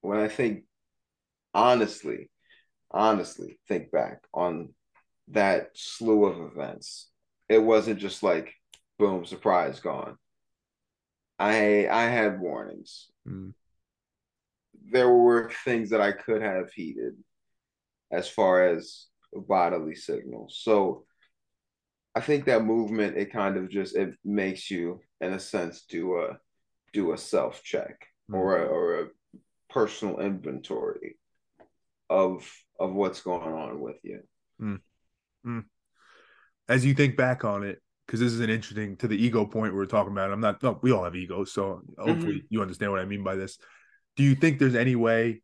[0.00, 0.64] when I think
[1.54, 2.30] honestly,
[2.90, 4.70] honestly think back on
[5.28, 7.08] that slew of events.
[7.48, 8.54] It wasn't just like
[8.98, 10.16] boom, surprise, gone.
[11.38, 13.06] I I had warnings.
[13.28, 13.52] Mm.
[14.90, 17.14] There were things that I could have heeded.
[18.10, 20.60] as far as bodily signals.
[20.62, 21.06] So
[22.14, 26.18] I think that movement it kind of just it makes you in a sense do
[26.18, 26.38] a
[26.92, 28.36] do a self check mm.
[28.36, 29.08] or a, or a
[29.68, 31.18] personal inventory
[32.08, 34.20] of of what's going on with you.
[34.60, 34.80] Mm.
[35.46, 35.64] Mm.
[36.68, 39.74] As you think back on it, because this is an interesting to the ego point
[39.74, 40.32] we are talking about.
[40.32, 40.62] I'm not.
[40.62, 42.46] No, we all have egos, so hopefully mm-hmm.
[42.50, 43.58] you understand what I mean by this.
[44.16, 45.42] Do you think there's any way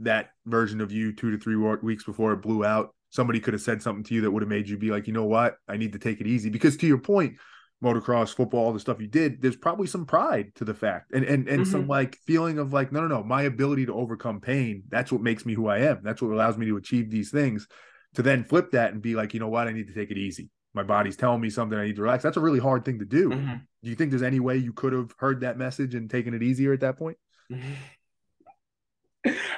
[0.00, 3.62] that version of you two to three weeks before it blew out, somebody could have
[3.62, 5.76] said something to you that would have made you be like, you know what, I
[5.76, 6.50] need to take it easy?
[6.50, 7.36] Because to your point,
[7.82, 11.24] motocross, football, all the stuff you did, there's probably some pride to the fact and
[11.24, 11.70] and and mm-hmm.
[11.70, 15.22] some like feeling of like, no, no, no, my ability to overcome pain, that's what
[15.22, 16.00] makes me who I am.
[16.02, 17.66] That's what allows me to achieve these things.
[18.14, 20.18] To then flip that and be like, you know what, I need to take it
[20.18, 22.98] easy my body's telling me something i need to relax that's a really hard thing
[22.98, 23.56] to do mm-hmm.
[23.82, 26.42] do you think there's any way you could have heard that message and taken it
[26.42, 27.18] easier at that point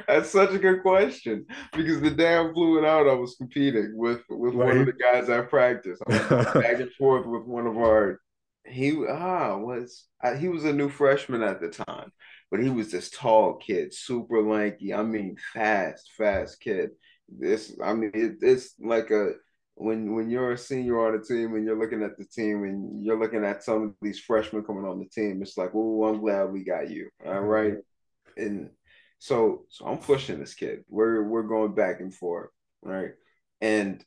[0.06, 3.96] that's such a good question because the day I blew it out, I was competing
[3.96, 4.68] with with right.
[4.68, 6.02] one of the guys I practiced.
[6.06, 8.20] I was back and forth with one of our.
[8.66, 12.12] He ah was uh, he was a new freshman at the time,
[12.50, 14.94] but he was this tall kid, super lanky.
[14.94, 16.90] I mean, fast, fast kid.
[17.28, 19.32] This I mean, it, it's like a
[19.76, 23.04] when when you're a senior on the team and you're looking at the team and
[23.04, 26.20] you're looking at some of these freshmen coming on the team, it's like, oh, I'm
[26.20, 27.08] glad we got you.
[27.26, 27.74] All right.
[27.74, 28.42] Mm-hmm.
[28.42, 28.70] And
[29.18, 30.84] so so I'm pushing this kid.
[30.88, 32.50] We're we're going back and forth.
[32.82, 33.12] Right.
[33.60, 34.04] And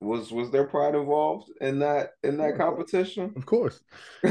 [0.00, 3.32] was was there pride involved in that in that competition?
[3.36, 3.80] Of course.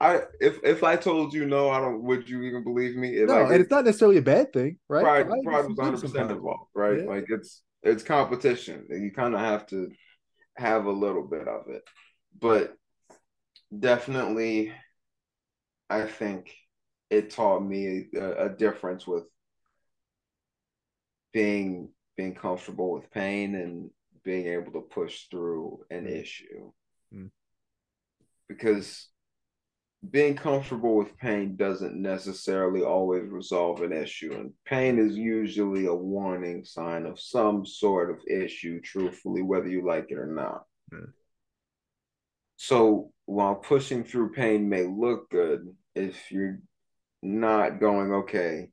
[0.00, 2.02] I if if I told you no, I don't.
[2.02, 3.22] Would you even believe me?
[3.24, 5.02] no, like, and it's not necessarily a bad thing, right?
[5.02, 7.00] Pride, pride, pride was 100 percent involved, right?
[7.00, 7.04] Yeah.
[7.04, 8.86] Like it's it's competition.
[8.90, 9.90] You kind of have to
[10.56, 11.82] have a little bit of it,
[12.38, 12.74] but
[13.78, 14.72] definitely,
[15.90, 16.54] I think
[17.10, 19.24] it taught me a, a difference with
[21.32, 23.90] being being comfortable with pain and
[24.24, 26.20] being able to push through an mm.
[26.20, 26.70] issue
[27.14, 27.30] mm.
[28.48, 29.08] because
[30.08, 34.32] being comfortable with pain doesn't necessarily always resolve an issue.
[34.32, 39.86] And pain is usually a warning sign of some sort of issue, truthfully, whether you
[39.86, 40.64] like it or not.
[40.92, 41.12] Mm.
[42.56, 46.60] So while pushing through pain may look good, if you're
[47.22, 48.70] not going, okay,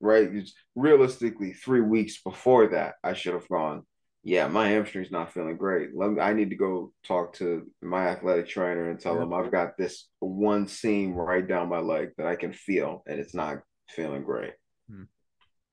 [0.00, 0.28] right?
[0.74, 3.84] Realistically, three weeks before that, I should have gone,
[4.24, 5.90] yeah, my hamstring's not feeling great.
[5.94, 9.22] Let me, I need to go talk to my athletic trainer and tell yeah.
[9.22, 13.18] him I've got this one seam right down my leg that I can feel and
[13.18, 13.58] it's not
[13.88, 14.52] feeling great.
[14.90, 15.04] Hmm.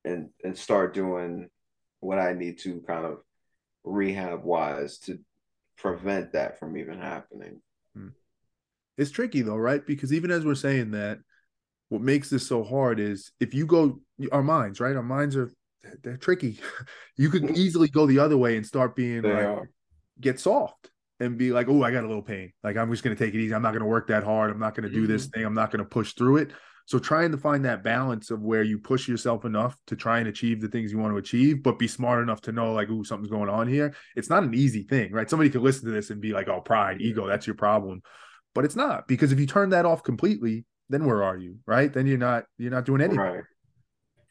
[0.03, 1.49] And and start doing
[1.99, 3.17] what I need to kind of
[3.83, 5.19] rehab wise to
[5.77, 7.61] prevent that from even happening.
[7.95, 8.09] Hmm.
[8.97, 9.85] It's tricky though, right?
[9.85, 11.19] Because even as we're saying that,
[11.89, 13.99] what makes this so hard is if you go
[14.31, 14.95] our minds, right?
[14.95, 15.51] Our minds are
[16.03, 16.59] they're tricky.
[17.17, 19.69] You could easily go the other way and start being they like are.
[20.19, 20.89] get soft
[21.21, 22.51] and be like, oh, I got a little pain.
[22.61, 23.55] Like I'm just gonna take it easy.
[23.55, 24.51] I'm not gonna work that hard.
[24.51, 25.13] I'm not gonna do mm-hmm.
[25.13, 25.45] this thing.
[25.45, 26.51] I'm not gonna push through it.
[26.87, 30.27] So trying to find that balance of where you push yourself enough to try and
[30.27, 33.01] achieve the things you want to achieve, but be smart enough to know like, oh,
[33.01, 33.95] something's going on here.
[34.15, 35.29] It's not an easy thing, right?
[35.29, 38.01] Somebody could listen to this and be like, oh, pride, ego, that's your problem.
[38.53, 41.57] But it's not because if you turn that off completely, then where are you?
[41.65, 41.91] Right?
[41.91, 43.19] Then you're not you're not doing anything.
[43.19, 43.43] Right.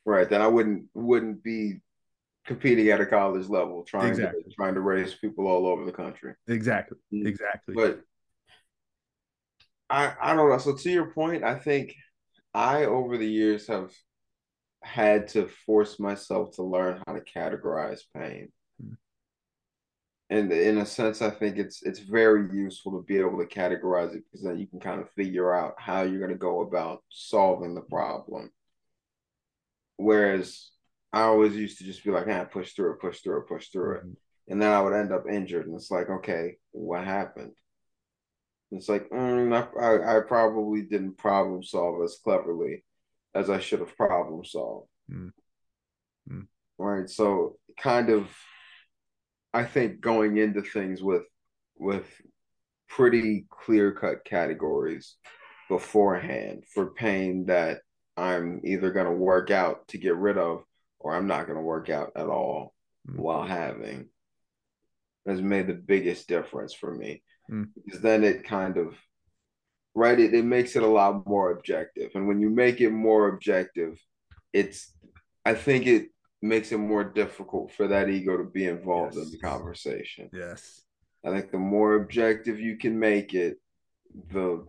[0.07, 0.29] Right.
[0.29, 1.81] Then I wouldn't wouldn't be
[2.47, 4.43] competing at a college level, trying exactly.
[4.43, 6.35] to trying to raise people all over the country.
[6.49, 6.99] Exactly.
[7.13, 7.27] Mm-hmm.
[7.27, 7.75] Exactly.
[7.75, 8.01] But
[9.89, 10.59] I I don't know.
[10.59, 11.95] So to your point, I think
[12.53, 13.93] I over the years have
[14.83, 18.53] had to force myself to learn how to categorize pain.
[18.83, 18.95] Mm-hmm.
[20.31, 24.15] And in a sense, I think it's it's very useful to be able to categorize
[24.15, 27.03] it because then you can kind of figure out how you're going to go about
[27.09, 28.51] solving the problem.
[29.97, 30.71] Whereas
[31.13, 33.69] I always used to just be like, ah, push through it, push through it, push
[33.69, 34.03] through it.
[34.49, 35.67] And then I would end up injured.
[35.67, 37.53] And it's like, okay, what happened?
[38.73, 42.85] It's like, mm, I, I probably didn't problem solve as cleverly
[43.35, 44.89] as I should have problem solved.
[45.11, 45.33] Mm.
[46.31, 46.47] Mm.
[46.79, 47.09] Right.
[47.09, 48.29] So kind of
[49.53, 51.23] I think going into things with
[51.77, 52.07] with
[52.89, 55.17] pretty clear cut categories
[55.69, 57.81] beforehand for pain that
[58.17, 60.65] I'm either going to work out to get rid of
[60.99, 62.75] or I'm not going to work out at all
[63.09, 63.19] mm.
[63.19, 64.09] while having
[65.27, 67.69] has made the biggest difference for me mm.
[67.85, 68.95] because then it kind of
[69.95, 73.29] right it, it makes it a lot more objective and when you make it more
[73.29, 73.99] objective
[74.53, 74.93] it's
[75.45, 76.09] i think it
[76.43, 79.25] makes it more difficult for that ego to be involved yes.
[79.25, 80.83] in the conversation yes
[81.25, 83.57] i think the more objective you can make it
[84.31, 84.65] the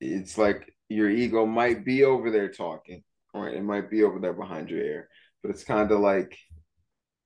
[0.00, 3.02] it's like your ego might be over there talking,
[3.34, 3.54] right?
[3.54, 5.08] It might be over there behind your ear,
[5.42, 6.36] but it's kind of like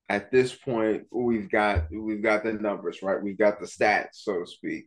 [0.09, 3.23] at this point we've got we've got the numbers right?
[3.23, 4.87] We've got the stats so to speak.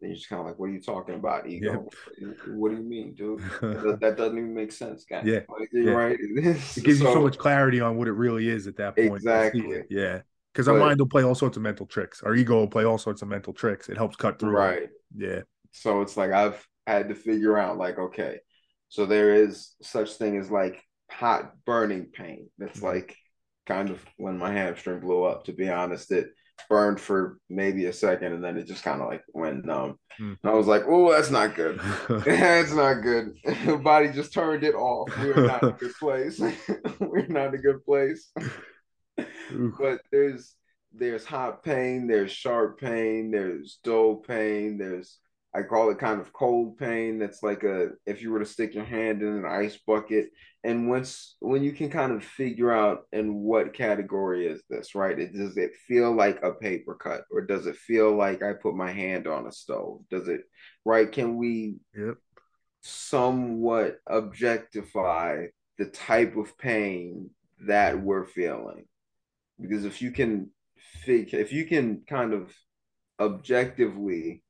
[0.00, 1.88] And you're just kind of like what are you talking about ego?
[2.20, 2.28] Yeah.
[2.54, 3.40] what do you mean dude?
[3.60, 5.24] That, that, doesn't even make sense guys.
[5.24, 5.90] Yeah, like, yeah.
[5.90, 6.18] right.
[6.36, 9.14] It gives so, you so much clarity on what it really is at that point.
[9.14, 9.82] Exactly.
[9.90, 10.20] yeah.
[10.52, 12.22] Because our mind will play all sorts of mental tricks.
[12.22, 13.90] Our ego will play all sorts of mental tricks.
[13.90, 14.52] It helps cut through.
[14.52, 14.88] Right.
[15.14, 15.40] Yeah.
[15.72, 18.38] So it's like i've had to figure out like okay
[18.88, 22.86] so there is such thing as like hot burning pain that's mm-hmm.
[22.86, 23.16] like
[23.66, 25.44] kind of when my hamstring blew up.
[25.44, 26.28] To be honest, it
[26.70, 29.98] burned for maybe a second and then it just kind of like went numb.
[30.18, 30.38] Mm.
[30.42, 31.78] And I was like, oh, that's not good.
[32.08, 33.34] that's not good.
[33.66, 35.10] The body just turned it off.
[35.18, 36.40] We're not in a good place.
[37.00, 38.30] We're not in a good place.
[39.16, 40.54] but there's
[40.92, 45.18] there's hot pain, there's sharp pain, there's dull pain, there's
[45.56, 47.18] I call it kind of cold pain.
[47.18, 50.28] That's like a if you were to stick your hand in an ice bucket,
[50.62, 55.18] and once when you can kind of figure out in what category is this, right?
[55.18, 58.76] It does it feel like a paper cut, or does it feel like I put
[58.76, 60.00] my hand on a stove?
[60.10, 60.42] Does it
[60.84, 61.10] right?
[61.10, 62.16] Can we yep.
[62.82, 65.46] somewhat objectify
[65.78, 67.30] the type of pain
[67.66, 68.84] that we're feeling?
[69.58, 70.50] Because if you can
[71.06, 72.52] if you can kind of
[73.18, 74.42] objectively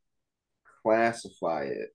[0.86, 1.88] classify it,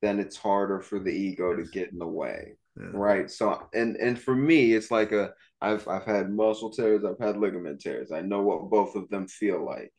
[0.00, 2.56] then it's harder for the ego to get in the way.
[2.78, 2.90] Yeah.
[2.92, 3.30] Right.
[3.30, 7.38] So and and for me, it's like a I've I've had muscle tears, I've had
[7.38, 8.12] ligament tears.
[8.12, 9.92] I know what both of them feel like.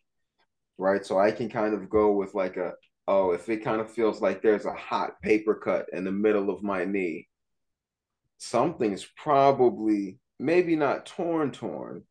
[0.78, 1.06] Right.
[1.06, 2.74] So I can kind of go with like a
[3.08, 6.50] oh, if it kind of feels like there's a hot paper cut in the middle
[6.50, 7.28] of my knee,
[8.38, 12.04] something's probably maybe not torn torn,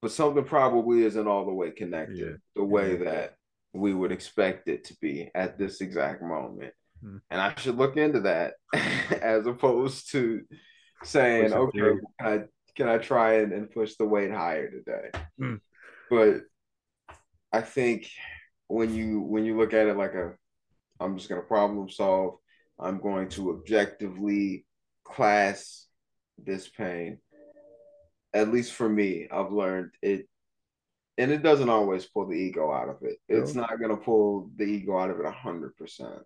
[0.00, 2.36] but something probably isn't all the way connected yeah.
[2.56, 3.04] the way yeah.
[3.04, 3.36] that
[3.72, 6.74] we would expect it to be at this exact moment.
[7.04, 7.20] Mm.
[7.30, 8.54] And I should look into that
[9.22, 10.42] as opposed to
[11.04, 12.40] saying, okay, can I,
[12.76, 15.10] can I try and, and push the weight higher today?
[15.40, 15.60] Mm.
[16.10, 16.42] But
[17.52, 18.10] I think
[18.68, 20.32] when you when you look at it like a
[21.00, 22.36] I'm just gonna problem solve,
[22.78, 24.66] I'm going to objectively
[25.04, 25.86] class
[26.38, 27.18] this pain.
[28.34, 30.26] At least for me, I've learned it
[31.18, 33.18] and it doesn't always pull the ego out of it.
[33.28, 33.62] It's no.
[33.62, 36.22] not going to pull the ego out of it hundred percent.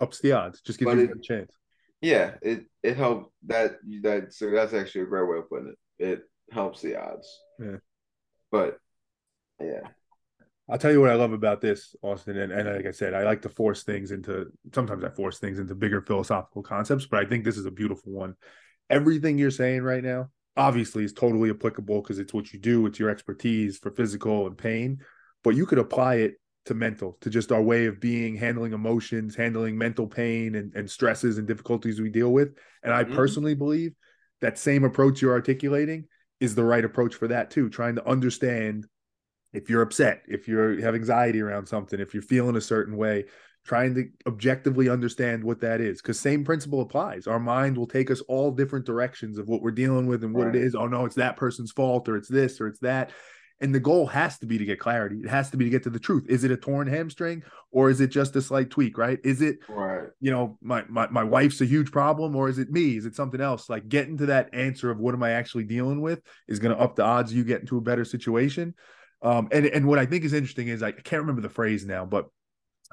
[0.00, 1.52] Ups the odds, just gives but you it, a chance.
[2.00, 6.04] Yeah, it it helps that that so that's actually a great way of putting it.
[6.04, 6.22] It
[6.52, 7.28] helps the odds.
[7.58, 7.76] Yeah,
[8.50, 8.78] but
[9.60, 9.88] yeah.
[10.68, 13.22] I'll tell you what I love about this, Austin, and, and like I said, I
[13.22, 14.46] like to force things into.
[14.74, 18.12] Sometimes I force things into bigger philosophical concepts, but I think this is a beautiful
[18.12, 18.34] one.
[18.90, 22.98] Everything you're saying right now, obviously is totally applicable because it's what you do, it's
[22.98, 24.98] your expertise for physical and pain,
[25.44, 26.34] but you could apply it
[26.66, 30.90] to mental, to just our way of being, handling emotions, handling mental pain and, and
[30.90, 32.56] stresses and difficulties we deal with.
[32.82, 33.14] And I mm-hmm.
[33.14, 33.92] personally believe
[34.40, 36.06] that same approach you're articulating
[36.40, 38.86] is the right approach for that too, trying to understand
[39.52, 43.24] if you're upset, if you have anxiety around something, if you're feeling a certain way,
[43.66, 47.26] trying to objectively understand what that is because same principle applies.
[47.26, 50.46] Our mind will take us all different directions of what we're dealing with and what
[50.46, 50.56] right.
[50.56, 50.74] it is.
[50.74, 53.10] Oh no it's that person's fault or it's this or it's that.
[53.60, 55.16] And the goal has to be to get clarity.
[55.16, 56.26] It has to be to get to the truth.
[56.28, 57.42] Is it a torn hamstring
[57.72, 59.18] or is it just a slight tweak right?
[59.24, 60.08] Is it right.
[60.20, 62.96] you know my, my my wife's a huge problem or is it me?
[62.96, 63.68] Is it something else?
[63.68, 66.80] Like getting to that answer of what am i actually dealing with is going to
[66.80, 68.74] up the odds you get into a better situation.
[69.22, 72.04] Um and and what i think is interesting is i can't remember the phrase now
[72.04, 72.26] but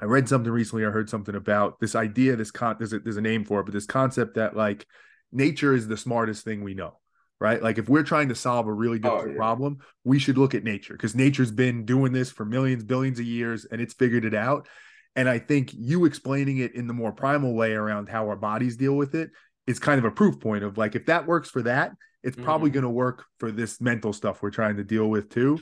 [0.00, 0.84] I read something recently.
[0.84, 2.36] I heard something about this idea.
[2.36, 4.86] This con there's a, there's a name for it, but this concept that like
[5.32, 6.98] nature is the smartest thing we know,
[7.40, 7.62] right?
[7.62, 9.36] Like if we're trying to solve a really oh, difficult oh, yeah.
[9.36, 13.26] problem, we should look at nature because nature's been doing this for millions, billions of
[13.26, 14.68] years, and it's figured it out.
[15.16, 18.76] And I think you explaining it in the more primal way around how our bodies
[18.76, 19.30] deal with it
[19.66, 21.92] is kind of a proof point of like if that works for that,
[22.22, 22.44] it's mm-hmm.
[22.44, 25.60] probably going to work for this mental stuff we're trying to deal with too.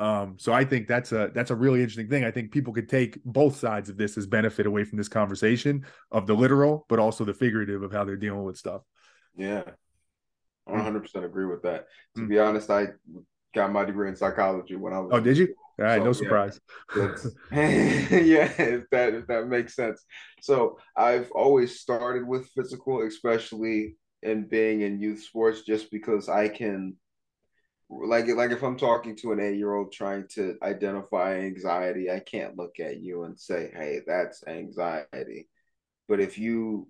[0.00, 2.24] Um, so I think that's a that's a really interesting thing.
[2.24, 5.84] I think people could take both sides of this as benefit away from this conversation
[6.10, 8.80] of the literal, but also the figurative of how they're dealing with stuff.
[9.36, 9.62] Yeah,
[10.66, 11.86] I 100 percent agree with that.
[12.16, 12.30] To mm.
[12.30, 12.88] be honest, I
[13.54, 15.10] got my degree in psychology when I was.
[15.12, 15.54] Oh, did you?
[15.78, 16.58] All right, so, no surprise.
[16.96, 17.14] Yeah,
[17.52, 20.02] yeah, if that if that makes sense.
[20.40, 26.48] So I've always started with physical, especially in being in youth sports, just because I
[26.48, 26.96] can
[27.90, 32.20] like like if I'm talking to an eight year old trying to identify anxiety, I
[32.20, 35.48] can't look at you and say, "Hey, that's anxiety."
[36.08, 36.88] But if you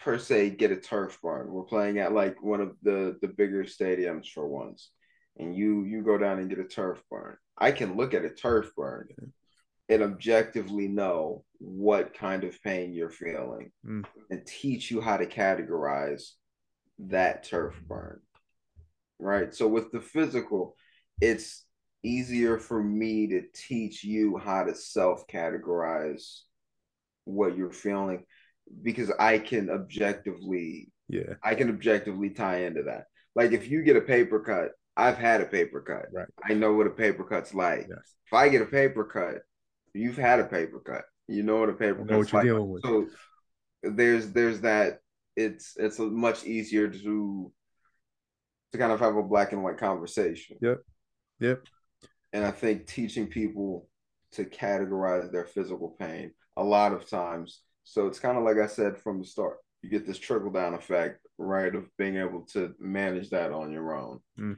[0.00, 3.64] per se get a turf burn, we're playing at like one of the the bigger
[3.64, 4.90] stadiums for once,
[5.38, 7.36] and you you go down and get a turf burn.
[7.56, 9.08] I can look at a turf burn
[9.88, 14.04] and objectively know what kind of pain you're feeling mm.
[14.30, 16.32] and teach you how to categorize
[16.98, 18.20] that turf burn.
[19.22, 19.54] Right.
[19.54, 20.76] So with the physical,
[21.20, 21.64] it's
[22.02, 26.40] easier for me to teach you how to self categorize
[27.24, 28.24] what you're feeling
[28.82, 33.04] because I can objectively yeah I can objectively tie into that.
[33.36, 36.06] Like if you get a paper cut, I've had a paper cut.
[36.12, 36.26] Right.
[36.44, 37.86] I know what a paper cut's like.
[37.88, 39.42] yes If I get a paper cut,
[39.94, 41.04] you've had a paper cut.
[41.28, 42.46] You know what a paper I know what cut's you're like.
[42.46, 43.06] dealing with So
[43.84, 44.98] there's there's that
[45.36, 47.52] it's it's much easier to
[48.72, 50.56] to kind of have a black and white conversation.
[50.60, 50.80] Yep.
[51.40, 51.66] Yep.
[52.32, 53.88] And I think teaching people
[54.32, 57.60] to categorize their physical pain a lot of times.
[57.84, 60.74] So it's kind of like I said from the start, you get this trickle down
[60.74, 64.20] effect, right, of being able to manage that on your own.
[64.38, 64.56] Mm.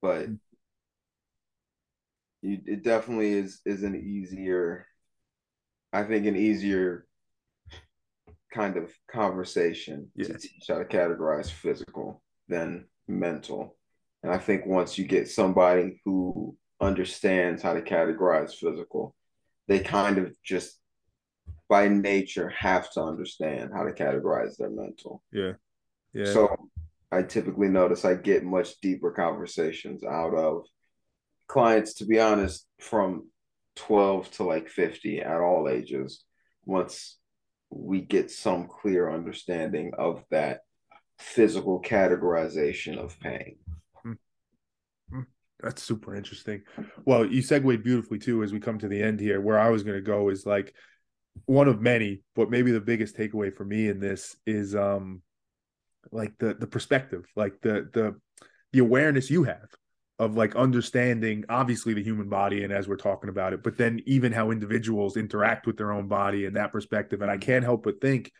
[0.00, 0.28] But
[2.42, 4.86] you, it definitely is is an easier,
[5.92, 7.06] I think, an easier
[8.52, 10.28] kind of conversation Yeah.
[10.28, 13.76] to teach how to categorize physical than mental.
[14.22, 19.14] And I think once you get somebody who understands how to categorize physical,
[19.68, 20.78] they kind of just
[21.68, 25.22] by nature have to understand how to categorize their mental.
[25.32, 25.52] yeah
[26.12, 26.70] yeah So
[27.10, 30.64] I typically notice I get much deeper conversations out of
[31.46, 33.28] clients, to be honest, from
[33.76, 36.24] 12 to like 50 at all ages,
[36.64, 37.18] once
[37.70, 40.60] we get some clear understanding of that
[41.24, 43.56] physical categorization of pain.
[45.60, 46.62] That's super interesting.
[47.06, 49.40] Well, you segued beautifully too as we come to the end here.
[49.40, 50.74] Where I was going to go is like
[51.46, 55.22] one of many, but maybe the biggest takeaway for me in this is um
[56.12, 58.14] like the the perspective, like the the
[58.72, 59.68] the awareness you have
[60.18, 64.00] of like understanding obviously the human body and as we're talking about it, but then
[64.04, 67.22] even how individuals interact with their own body and that perspective.
[67.22, 68.30] And I can't help but think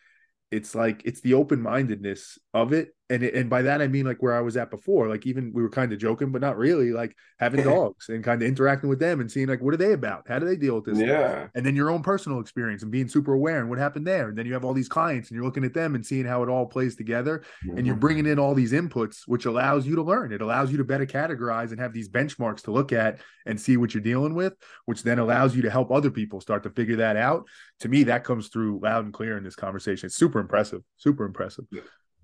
[0.54, 4.34] it's like it's the open-mindedness of it and and by that I mean like where
[4.34, 7.16] I was at before like even we were kind of joking but not really like
[7.38, 10.28] having dogs and kind of interacting with them and seeing like what are they about?
[10.28, 11.08] How do they deal with this stuff?
[11.08, 11.48] Yeah.
[11.54, 14.28] and then your own personal experience and being super aware and what happened there.
[14.28, 16.42] And then you have all these clients and you're looking at them and seeing how
[16.42, 17.42] it all plays together
[17.76, 18.32] and you're bringing mm-hmm.
[18.32, 20.32] in all these inputs which allows you to learn.
[20.32, 23.76] It allows you to better categorize and have these benchmarks to look at and see
[23.76, 24.54] what you're dealing with
[24.86, 27.46] which then allows you to help other people start to figure that out.
[27.80, 30.06] To me that comes through loud and clear in this conversation.
[30.06, 30.82] It's super impressive.
[30.96, 31.64] Super impressive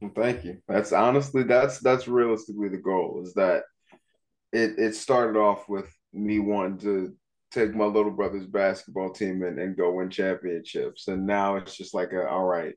[0.00, 0.58] Well, thank you.
[0.66, 3.64] That's honestly that's that's realistically the goal is that
[4.52, 7.16] it it started off with me wanting to
[7.50, 11.08] take my little brother's basketball team and, and go win championships.
[11.08, 12.74] And now it's just like a, all right,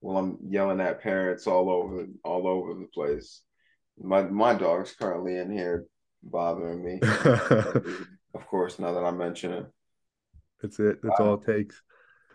[0.00, 3.42] well I'm yelling at parents all over all over the place.
[3.98, 5.84] My my dog's currently in here
[6.22, 7.00] bothering me.
[8.34, 9.66] of course, now that I mention it.
[10.62, 11.82] that's it that's uh, all it takes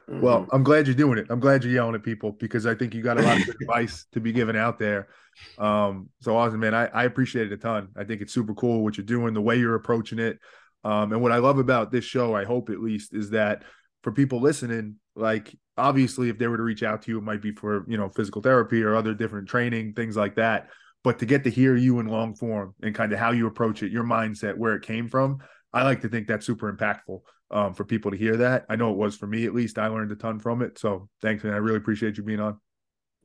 [0.09, 1.27] Well, I'm glad you're doing it.
[1.29, 4.05] I'm glad you're yelling at people because I think you got a lot of advice
[4.13, 5.09] to be given out there.
[5.57, 6.73] Um, so awesome, man.
[6.73, 7.89] I, I appreciate it a ton.
[7.97, 10.39] I think it's super cool what you're doing, the way you're approaching it.
[10.85, 13.63] Um, and what I love about this show, I hope at least, is that
[14.03, 17.41] for people listening, like obviously if they were to reach out to you, it might
[17.41, 20.69] be for, you know, physical therapy or other different training, things like that.
[21.03, 23.83] But to get to hear you in long form and kind of how you approach
[23.83, 25.39] it, your mindset, where it came from,
[25.73, 27.19] I like to think that's super impactful
[27.51, 28.65] um, for people to hear that.
[28.69, 29.77] I know it was for me at least.
[29.77, 30.77] I learned a ton from it.
[30.77, 31.53] So thanks, man.
[31.53, 32.59] I really appreciate you being on.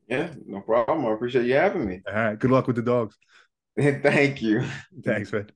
[0.07, 1.05] Yeah, no problem.
[1.05, 2.01] I appreciate you having me.
[2.07, 2.39] All right.
[2.39, 3.17] Good luck with the dogs.
[3.79, 4.65] Thank you.
[5.03, 5.49] Thanks, man.